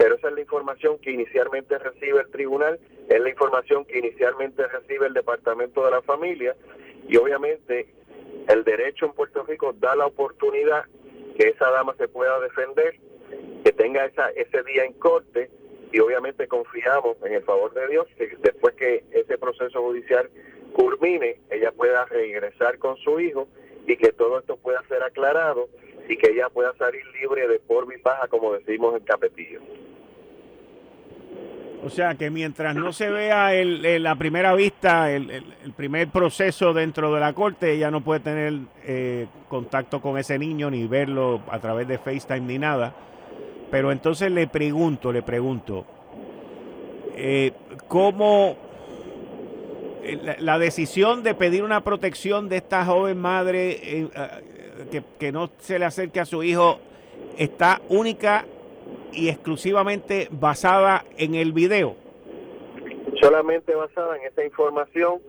pero 0.00 0.14
esa 0.14 0.28
es 0.28 0.34
la 0.34 0.40
información 0.40 0.98
que 0.98 1.10
inicialmente 1.10 1.76
recibe 1.78 2.22
el 2.22 2.30
tribunal, 2.30 2.80
es 3.06 3.20
la 3.20 3.28
información 3.28 3.84
que 3.84 3.98
inicialmente 3.98 4.66
recibe 4.66 5.06
el 5.06 5.12
Departamento 5.12 5.84
de 5.84 5.90
la 5.90 6.00
Familia 6.00 6.56
y 7.06 7.18
obviamente 7.18 7.86
el 8.48 8.64
derecho 8.64 9.04
en 9.04 9.12
Puerto 9.12 9.42
Rico 9.42 9.74
da 9.78 9.94
la 9.94 10.06
oportunidad 10.06 10.86
que 11.36 11.48
esa 11.48 11.70
dama 11.70 11.94
se 11.98 12.08
pueda 12.08 12.40
defender, 12.40 12.98
que 13.62 13.72
tenga 13.72 14.06
esa, 14.06 14.30
ese 14.30 14.62
día 14.62 14.86
en 14.86 14.94
corte 14.94 15.50
y 15.92 16.00
obviamente 16.00 16.48
confiamos 16.48 17.18
en 17.22 17.34
el 17.34 17.42
favor 17.42 17.74
de 17.74 17.86
Dios 17.88 18.06
que 18.16 18.38
después 18.40 18.74
que 18.76 19.04
ese 19.10 19.36
proceso 19.36 19.82
judicial 19.82 20.30
culmine, 20.72 21.40
ella 21.50 21.72
pueda 21.72 22.06
regresar 22.06 22.78
con 22.78 22.96
su 22.96 23.20
hijo 23.20 23.48
y 23.86 23.98
que 23.98 24.12
todo 24.12 24.38
esto 24.38 24.56
pueda 24.56 24.82
ser 24.88 25.02
aclarado 25.02 25.68
y 26.08 26.16
que 26.16 26.30
ella 26.30 26.48
pueda 26.48 26.74
salir 26.78 27.06
libre 27.20 27.46
de 27.46 27.58
polvo 27.60 27.92
y 27.92 27.98
paja, 27.98 28.28
como 28.28 28.54
decimos 28.54 28.96
en 28.96 29.04
Capetillo. 29.04 29.60
O 31.82 31.88
sea 31.88 32.14
que 32.14 32.30
mientras 32.30 32.74
no 32.74 32.92
se 32.92 33.10
vea 33.10 33.52
la 33.98 34.14
primera 34.16 34.54
vista, 34.54 35.10
el, 35.10 35.42
primer 35.76 36.08
proceso 36.08 36.74
dentro 36.74 37.14
de 37.14 37.20
la 37.20 37.32
corte, 37.32 37.72
ella 37.72 37.90
no 37.90 38.02
puede 38.02 38.20
tener 38.20 38.58
eh, 38.84 39.26
contacto 39.48 40.02
con 40.02 40.18
ese 40.18 40.38
niño 40.38 40.70
ni 40.70 40.86
verlo 40.86 41.40
a 41.50 41.58
través 41.58 41.88
de 41.88 41.98
FaceTime 41.98 42.40
ni 42.40 42.58
nada. 42.58 42.94
Pero 43.70 43.92
entonces 43.92 44.30
le 44.30 44.46
pregunto, 44.46 45.10
le 45.10 45.22
pregunto, 45.22 45.86
eh, 47.16 47.52
¿cómo 47.88 48.56
eh, 50.02 50.36
la, 50.38 50.58
decisión 50.58 51.22
de 51.22 51.34
pedir 51.34 51.62
una 51.62 51.82
protección 51.82 52.50
de 52.50 52.58
esta 52.58 52.84
joven 52.84 53.18
madre 53.18 54.08
que, 55.18 55.32
no 55.32 55.50
se 55.60 55.78
le 55.78 55.86
acerque 55.86 56.20
a 56.20 56.26
su 56.26 56.42
hijo 56.42 56.78
está 57.38 57.80
única 57.88 58.44
y 59.12 59.28
exclusivamente 59.28 60.28
basada 60.30 61.04
en 61.16 61.34
el 61.34 61.52
video? 61.52 61.96
Solamente 63.20 63.74
basada 63.74 64.16
en 64.16 64.24
esta 64.24 64.44
información 64.44 65.20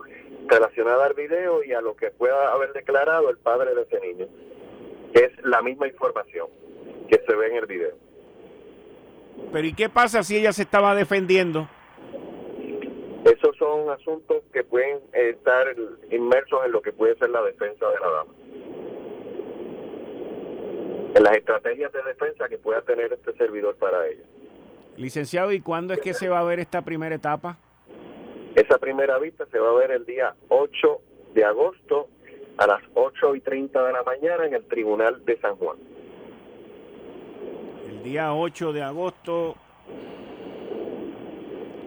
relacionada 0.46 1.06
al 1.06 1.14
video 1.14 1.62
y 1.64 1.72
a 1.72 1.80
lo 1.80 1.94
que 1.96 2.10
pueda 2.10 2.52
haber 2.52 2.72
declarado 2.72 3.30
el 3.30 3.38
padre 3.38 3.74
de 3.74 3.82
ese 3.82 4.00
niño. 4.00 4.26
Es 5.14 5.30
la 5.44 5.62
misma 5.62 5.86
información 5.88 6.48
que 7.08 7.20
se 7.26 7.34
ve 7.34 7.48
en 7.48 7.56
el 7.56 7.66
video. 7.66 7.94
Pero 9.52 9.66
¿y 9.66 9.74
qué 9.74 9.88
pasa 9.88 10.22
si 10.22 10.36
ella 10.36 10.52
se 10.52 10.62
estaba 10.62 10.94
defendiendo? 10.94 11.68
Esos 13.24 13.56
son 13.56 13.88
asuntos 13.90 14.42
que 14.52 14.64
pueden 14.64 14.98
estar 15.12 15.66
inmersos 16.10 16.60
en 16.64 16.72
lo 16.72 16.82
que 16.82 16.92
puede 16.92 17.16
ser 17.18 17.30
la 17.30 17.42
defensa 17.42 17.88
de 17.88 18.00
la 18.00 18.10
dama. 18.10 18.32
En 21.14 21.22
las 21.22 21.36
estrategias 21.36 21.92
de 21.92 22.02
defensa 22.02 22.48
que 22.48 22.58
pueda 22.58 22.82
tener 22.82 23.12
este 23.12 23.32
servidor 23.34 23.76
para 23.76 24.06
ella. 24.06 24.24
Licenciado, 24.96 25.52
¿y 25.52 25.60
cuándo 25.60 25.94
es 25.94 26.00
que 26.00 26.14
se 26.14 26.28
va 26.28 26.40
a 26.40 26.44
ver 26.44 26.60
esta 26.60 26.82
primera 26.82 27.14
etapa? 27.14 27.58
Esa 28.54 28.78
primera 28.78 29.18
vista 29.18 29.46
se 29.46 29.58
va 29.58 29.70
a 29.70 29.74
ver 29.74 29.90
el 29.90 30.04
día 30.04 30.34
8 30.48 31.00
de 31.34 31.44
agosto 31.44 32.08
a 32.58 32.66
las 32.66 32.82
8 32.94 33.34
y 33.36 33.40
30 33.40 33.82
de 33.82 33.92
la 33.92 34.02
mañana 34.02 34.46
en 34.46 34.54
el 34.54 34.64
Tribunal 34.64 35.24
de 35.24 35.38
San 35.40 35.56
Juan 35.56 35.78
día 38.02 38.34
8 38.34 38.72
de 38.72 38.82
agosto 38.82 39.54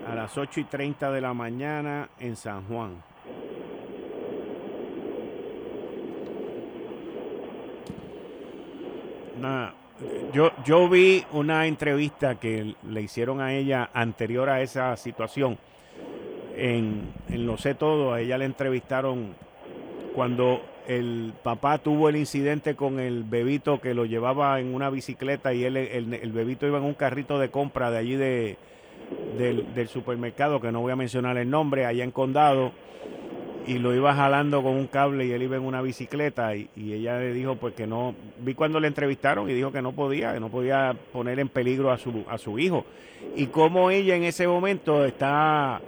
a 0.08 0.16
las 0.16 0.38
8 0.38 0.62
y 0.62 0.64
30 0.64 1.12
de 1.12 1.22
la 1.22 1.34
mañana 1.34 2.10
en 2.20 2.36
San 2.36 2.66
Juan. 2.68 3.04
Yo, 10.34 10.52
yo 10.66 10.90
vi 10.90 11.24
una 11.32 11.68
entrevista 11.68 12.36
que 12.36 12.76
le 12.90 13.02
hicieron 13.02 13.42
a 13.42 13.54
ella 13.54 13.90
anterior 13.94 14.50
a 14.50 14.62
esa 14.62 14.96
situación. 14.98 15.58
En, 16.58 17.14
en 17.30 17.46
Lo 17.46 17.58
sé 17.58 17.76
todo, 17.76 18.14
a 18.14 18.22
ella 18.22 18.38
le 18.38 18.46
entrevistaron 18.46 19.36
cuando 20.14 20.62
el 20.88 21.34
papá 21.44 21.80
tuvo 21.80 22.10
el 22.10 22.16
incidente 22.16 22.76
con 22.76 23.00
el 23.00 23.24
bebito 23.24 23.82
que 23.82 23.94
lo 23.94 24.06
llevaba 24.06 24.60
en 24.60 24.74
una 24.74 24.90
bicicleta 24.90 25.54
y 25.54 25.64
él, 25.64 25.78
el, 25.78 26.32
bebito 26.32 26.68
iba 26.68 26.78
en 26.78 26.84
un 26.84 26.94
carrito 26.94 27.40
de 27.40 27.50
compra 27.50 27.92
de 27.92 27.98
allí 27.98 28.16
de, 28.16 28.58
del, 29.38 29.88
supermercado, 29.88 30.62
que 30.62 30.72
no 30.72 30.82
voy 30.82 30.92
a 30.92 30.96
mencionar 30.96 31.38
el 31.38 31.50
nombre, 31.50 31.86
allá 31.86 32.04
en 32.04 32.12
Condado, 32.12 32.72
y 33.68 33.80
lo 33.80 33.94
iba 33.94 34.14
jalando 34.14 34.62
con 34.62 34.74
un 34.74 34.88
cable 34.88 35.26
y 35.26 35.32
él 35.32 35.44
iba 35.44 35.56
en 35.56 35.64
una 35.64 35.82
bicicleta 35.82 36.56
y, 36.56 36.70
ella 36.76 37.20
le 37.20 37.34
dijo 37.34 37.56
pues 37.56 37.74
que 37.74 37.88
no, 37.88 38.16
vi 38.40 38.54
cuando 38.54 38.80
le 38.80 38.88
entrevistaron 38.88 39.50
y 39.50 39.54
dijo 39.54 39.72
que 39.72 39.82
no 39.82 39.94
podía, 39.94 40.34
que 40.34 40.40
no 40.40 40.50
podía 40.50 40.96
poner 41.12 41.40
en 41.40 41.50
peligro 41.50 41.92
a 41.92 41.98
su, 41.98 42.24
a 42.30 42.38
su 42.38 42.60
hijo. 42.60 42.86
Y 43.36 43.48
cómo 43.48 43.92
ella 43.92 44.16
en 44.16 44.24
ese 44.24 44.48
momento 44.48 45.06
está 45.06 45.82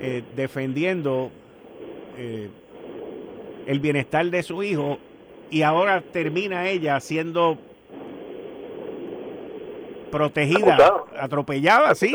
eh, 0.00 0.22
defendiendo... 0.34 1.30
Eh, 2.16 2.48
el 3.66 3.80
bienestar 3.80 4.26
de 4.26 4.42
su 4.42 4.62
hijo 4.62 4.98
y 5.50 5.62
ahora 5.62 6.00
termina 6.00 6.68
ella 6.68 7.00
siendo 7.00 7.58
protegida, 10.10 10.78
atropellada, 11.18 11.94
sí. 11.94 12.14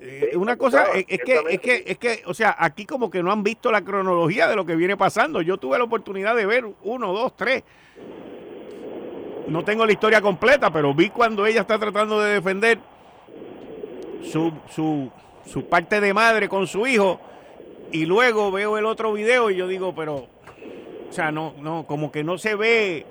Eh, 0.00 0.36
una 0.36 0.56
cosa 0.56 0.86
es, 0.94 1.04
que 1.06 1.40
es 1.48 1.60
que 1.60 1.84
es 1.86 1.98
que 1.98 2.22
o 2.26 2.34
sea, 2.34 2.54
aquí 2.58 2.86
como 2.86 3.10
que 3.10 3.22
no 3.22 3.32
han 3.32 3.42
visto 3.42 3.72
la 3.72 3.82
cronología 3.82 4.46
de 4.46 4.56
lo 4.56 4.64
que 4.64 4.76
viene 4.76 4.96
pasando. 4.96 5.42
Yo 5.42 5.58
tuve 5.58 5.78
la 5.78 5.84
oportunidad 5.84 6.36
de 6.36 6.46
ver 6.46 6.64
uno, 6.82 7.12
dos, 7.12 7.36
tres. 7.36 7.64
No 9.48 9.64
tengo 9.64 9.86
la 9.86 9.92
historia 9.92 10.20
completa, 10.20 10.70
pero 10.70 10.94
vi 10.94 11.10
cuando 11.10 11.46
ella 11.46 11.62
está 11.62 11.78
tratando 11.78 12.20
de 12.20 12.34
defender 12.34 12.78
su, 14.22 14.52
su, 14.70 15.10
su 15.46 15.64
parte 15.64 16.00
de 16.00 16.12
madre 16.12 16.48
con 16.48 16.66
su 16.66 16.86
hijo 16.86 17.20
y 17.90 18.04
luego 18.04 18.50
veo 18.52 18.76
el 18.76 18.84
otro 18.84 19.12
video 19.14 19.50
y 19.50 19.56
yo 19.56 19.66
digo, 19.66 19.94
pero 19.94 20.28
o 21.08 21.12
sea, 21.12 21.32
no, 21.32 21.54
no, 21.60 21.86
como 21.86 22.12
que 22.12 22.22
no 22.22 22.36
se 22.36 22.54
ve 22.54 23.06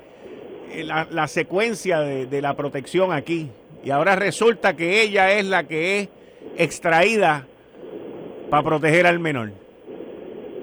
eh, 0.72 0.84
la, 0.84 1.28
secuencia 1.28 2.00
de, 2.02 2.42
la 2.42 2.56
protección 2.56 3.12
aquí. 3.12 3.50
Y 3.84 3.90
ahora 3.90 4.16
resulta 4.16 4.76
que 4.76 5.02
ella 5.02 5.32
es 5.32 5.46
la 5.46 5.64
que 5.68 6.00
es 6.00 6.10
extraída 6.58 7.48
para 8.50 8.64
proteger 8.64 9.06
al 9.06 9.20
menor. 9.20 9.52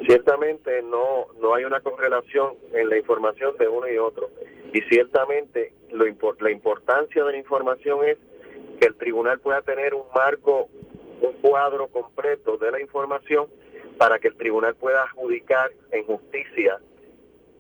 ciertamente 0.07 0.83
no, 0.83 1.27
no 1.41 1.55
hay 1.55 1.65
una 1.65 1.81
correlación 1.81 2.55
en 2.73 2.89
la 2.89 2.99
información 2.99 3.57
de 3.59 3.69
uno 3.69 3.89
y 3.89 3.99
otro. 3.99 4.31
Y 4.73 4.81
ciertamente 4.83 5.73
lo 5.93 6.05
la 6.41 6.51
importancia 6.51 7.25
de 7.25 7.33
la 7.33 7.39
información 7.39 8.05
es 8.05 8.19
que 8.81 8.87
el 8.87 8.97
tribunal 8.97 9.39
pueda 9.39 9.63
tener 9.63 9.95
un 9.95 10.05
marco, 10.15 10.69
un 11.21 11.33
cuadro 11.41 11.87
completo 11.89 12.57
de 12.57 12.71
la 12.73 12.81
información 12.81 13.47
para 13.97 14.19
que 14.19 14.29
el 14.29 14.37
tribunal 14.37 14.75
pueda 14.75 15.05
adjudicar 15.05 15.71
en 15.93 16.05
justicia 16.05 16.81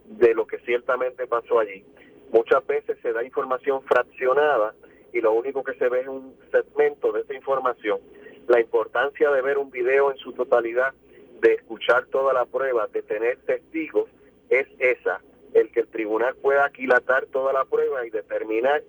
de 0.06 0.34
lo 0.34 0.46
que 0.46 0.58
ciertamente 0.58 1.26
pasó 1.26 1.60
allí. 1.60 1.84
Muchas 2.32 2.66
veces 2.66 2.98
se 3.00 3.12
da 3.12 3.22
información 3.22 3.82
fraccionada 3.82 4.74
y 5.12 5.20
lo 5.20 5.32
único 5.32 5.62
que 5.62 5.74
se 5.74 5.88
ve 5.88 6.00
es 6.00 6.08
un 6.08 6.34
segmento 6.50 7.12
de 7.12 7.20
esa 7.20 7.34
información. 7.34 8.00
La 8.48 8.60
importancia 8.60 9.30
de 9.30 9.42
ver 9.42 9.58
un 9.58 9.70
video 9.70 10.10
en 10.10 10.18
su 10.18 10.32
totalidad 10.32 10.92
de 11.40 11.54
escuchar 11.54 12.06
toda 12.06 12.32
la 12.32 12.44
prueba, 12.44 12.86
de 12.88 13.02
tener 13.02 13.38
testigos, 13.38 14.08
es 14.48 14.66
esa, 14.78 15.20
el 15.54 15.70
que 15.70 15.80
el 15.80 15.88
tribunal 15.88 16.34
pueda 16.36 16.64
aquilatar 16.64 17.26
toda 17.26 17.52
la 17.52 17.64
prueba 17.64 18.06
y 18.06 18.10
determinar 18.10 18.82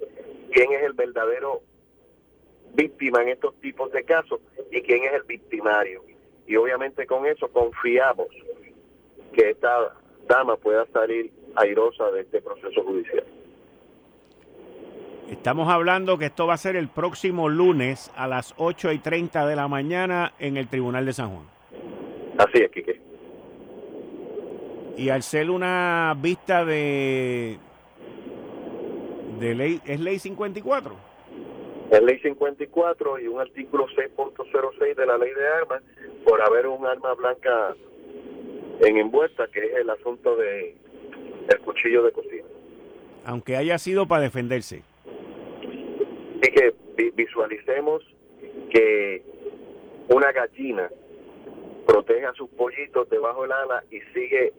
quién 0.51 0.73
es 0.73 0.83
el 0.83 0.93
verdadero 0.93 1.61
víctima 2.73 3.21
en 3.21 3.29
estos 3.29 3.55
tipos 3.61 3.91
de 3.91 4.03
casos 4.03 4.41
y 4.71 4.81
quién 4.81 5.03
es 5.03 5.13
el 5.13 5.23
victimario. 5.23 6.03
Y 6.47 6.55
obviamente 6.57 7.05
con 7.05 7.25
eso 7.25 7.47
confiamos 7.49 8.27
que 9.33 9.51
esta 9.51 9.95
dama 10.27 10.57
pueda 10.57 10.85
salir 10.87 11.31
airosa 11.55 12.11
de 12.11 12.21
este 12.21 12.41
proceso 12.41 12.83
judicial. 12.83 13.23
Estamos 15.29 15.69
hablando 15.69 16.19
que 16.19 16.25
esto 16.25 16.45
va 16.45 16.53
a 16.53 16.57
ser 16.57 16.75
el 16.75 16.87
próximo 16.87 17.49
lunes 17.49 18.11
a 18.15 18.27
las 18.27 18.53
8 18.57 18.91
y 18.91 18.99
30 18.99 19.47
de 19.47 19.55
la 19.55 19.67
mañana 19.67 20.33
en 20.37 20.55
el 20.55 20.67
Tribunal 20.67 21.03
de 21.05 21.13
San 21.13 21.29
Juan. 21.29 21.45
Así 22.37 22.59
es, 22.59 22.69
Quique. 22.69 23.01
Y 24.97 25.09
al 25.09 25.23
ser 25.23 25.49
una 25.49 26.15
vista 26.21 26.63
de, 26.63 27.57
de 29.39 29.55
ley, 29.55 29.81
¿es 29.85 29.99
ley 29.99 30.19
54? 30.19 30.95
Es 31.89 32.01
ley 32.03 32.19
54 32.19 33.19
y 33.19 33.27
un 33.27 33.41
artículo 33.41 33.87
6.06 33.87 34.95
de 34.95 35.05
la 35.07 35.17
ley 35.17 35.31
de 35.33 35.47
armas 35.47 35.81
por 36.23 36.39
haber 36.41 36.67
un 36.67 36.85
arma 36.85 37.13
blanca 37.15 37.75
en 38.81 38.97
envuelta, 38.97 39.47
que 39.47 39.59
es 39.59 39.75
el 39.75 39.89
asunto 39.89 40.35
de 40.35 40.75
el 41.49 41.59
cuchillo 41.61 42.03
de 42.03 42.11
cocina. 42.11 42.43
Aunque 43.25 43.57
haya 43.57 43.79
sido 43.79 44.07
para 44.07 44.21
defenderse. 44.21 44.83
Y 46.41 46.51
que 46.51 46.73
visualicemos 47.15 48.03
que 48.71 49.23
una 50.09 50.31
gallina 50.31 50.89
protege 51.85 52.25
a 52.25 52.33
sus 52.33 52.49
pollitos 52.51 53.09
debajo 53.09 53.43
del 53.43 53.51
ala 53.51 53.83
y 53.91 54.01
sigue 54.13 54.53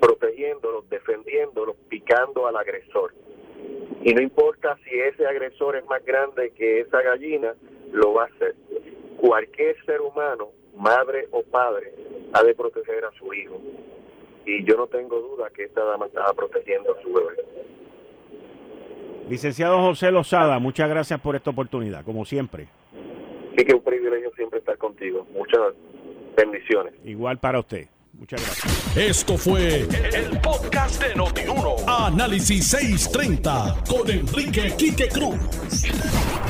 protegiéndolos, 0.00 0.88
defendiéndolos, 0.88 1.76
picando 1.88 2.46
al 2.46 2.56
agresor. 2.56 3.12
Y 4.02 4.14
no 4.14 4.22
importa 4.22 4.78
si 4.84 5.00
ese 5.00 5.26
agresor 5.26 5.76
es 5.76 5.84
más 5.86 6.04
grande 6.04 6.50
que 6.50 6.80
esa 6.80 7.02
gallina, 7.02 7.54
lo 7.92 8.14
va 8.14 8.24
a 8.24 8.26
hacer. 8.26 8.54
Cualquier 9.16 9.76
ser 9.84 10.00
humano, 10.00 10.50
madre 10.76 11.28
o 11.30 11.42
padre, 11.42 11.92
ha 12.32 12.42
de 12.42 12.54
proteger 12.54 13.04
a 13.04 13.12
su 13.12 13.32
hijo. 13.32 13.60
Y 14.44 14.64
yo 14.64 14.76
no 14.76 14.86
tengo 14.86 15.18
duda 15.20 15.50
que 15.50 15.64
esta 15.64 15.82
dama 15.82 16.06
estaba 16.06 16.32
protegiendo 16.34 16.94
a 16.94 17.02
su 17.02 17.12
bebé. 17.12 17.44
Licenciado 19.28 19.80
José 19.80 20.10
Lozada, 20.12 20.58
muchas 20.58 20.88
gracias 20.88 21.20
por 21.20 21.34
esta 21.34 21.50
oportunidad, 21.50 22.04
como 22.04 22.24
siempre. 22.24 22.68
Sí, 23.56 23.64
que 23.64 23.74
un 23.74 23.82
privilegio 23.82 24.30
siempre 24.36 24.60
estar 24.60 24.78
contigo. 24.78 25.26
Muchas 25.32 25.74
bendiciones. 26.36 26.94
Igual 27.04 27.38
para 27.38 27.58
usted. 27.58 27.88
Muchas 28.12 28.40
gracias. 28.40 28.96
Esto 28.96 29.36
fue 29.36 29.80
el, 29.80 30.40
podcast 30.40 31.02
de 31.02 31.14
Notiuno. 31.14 31.76
Análisis 31.86 32.66
630 32.68 33.82
con 33.88 34.10
Enrique 34.10 34.72
Quique 34.78 35.08
Cruz. 35.08 35.36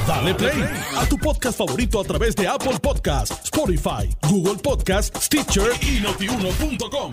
Dale 0.07 0.35
play 0.35 0.63
a 0.97 1.09
tu 1.09 1.17
podcast 1.19 1.59
favorito 1.59 2.01
a 2.01 2.05
través 2.05 2.37
de 2.37 2.47
Apple 2.47 2.79
Podcasts, 2.81 3.45
Spotify, 3.45 4.09
Google 4.31 4.63
Podcasts, 4.63 5.25
Stitcher 5.25 5.73
y 5.83 6.01
notiuno.com. 6.01 7.13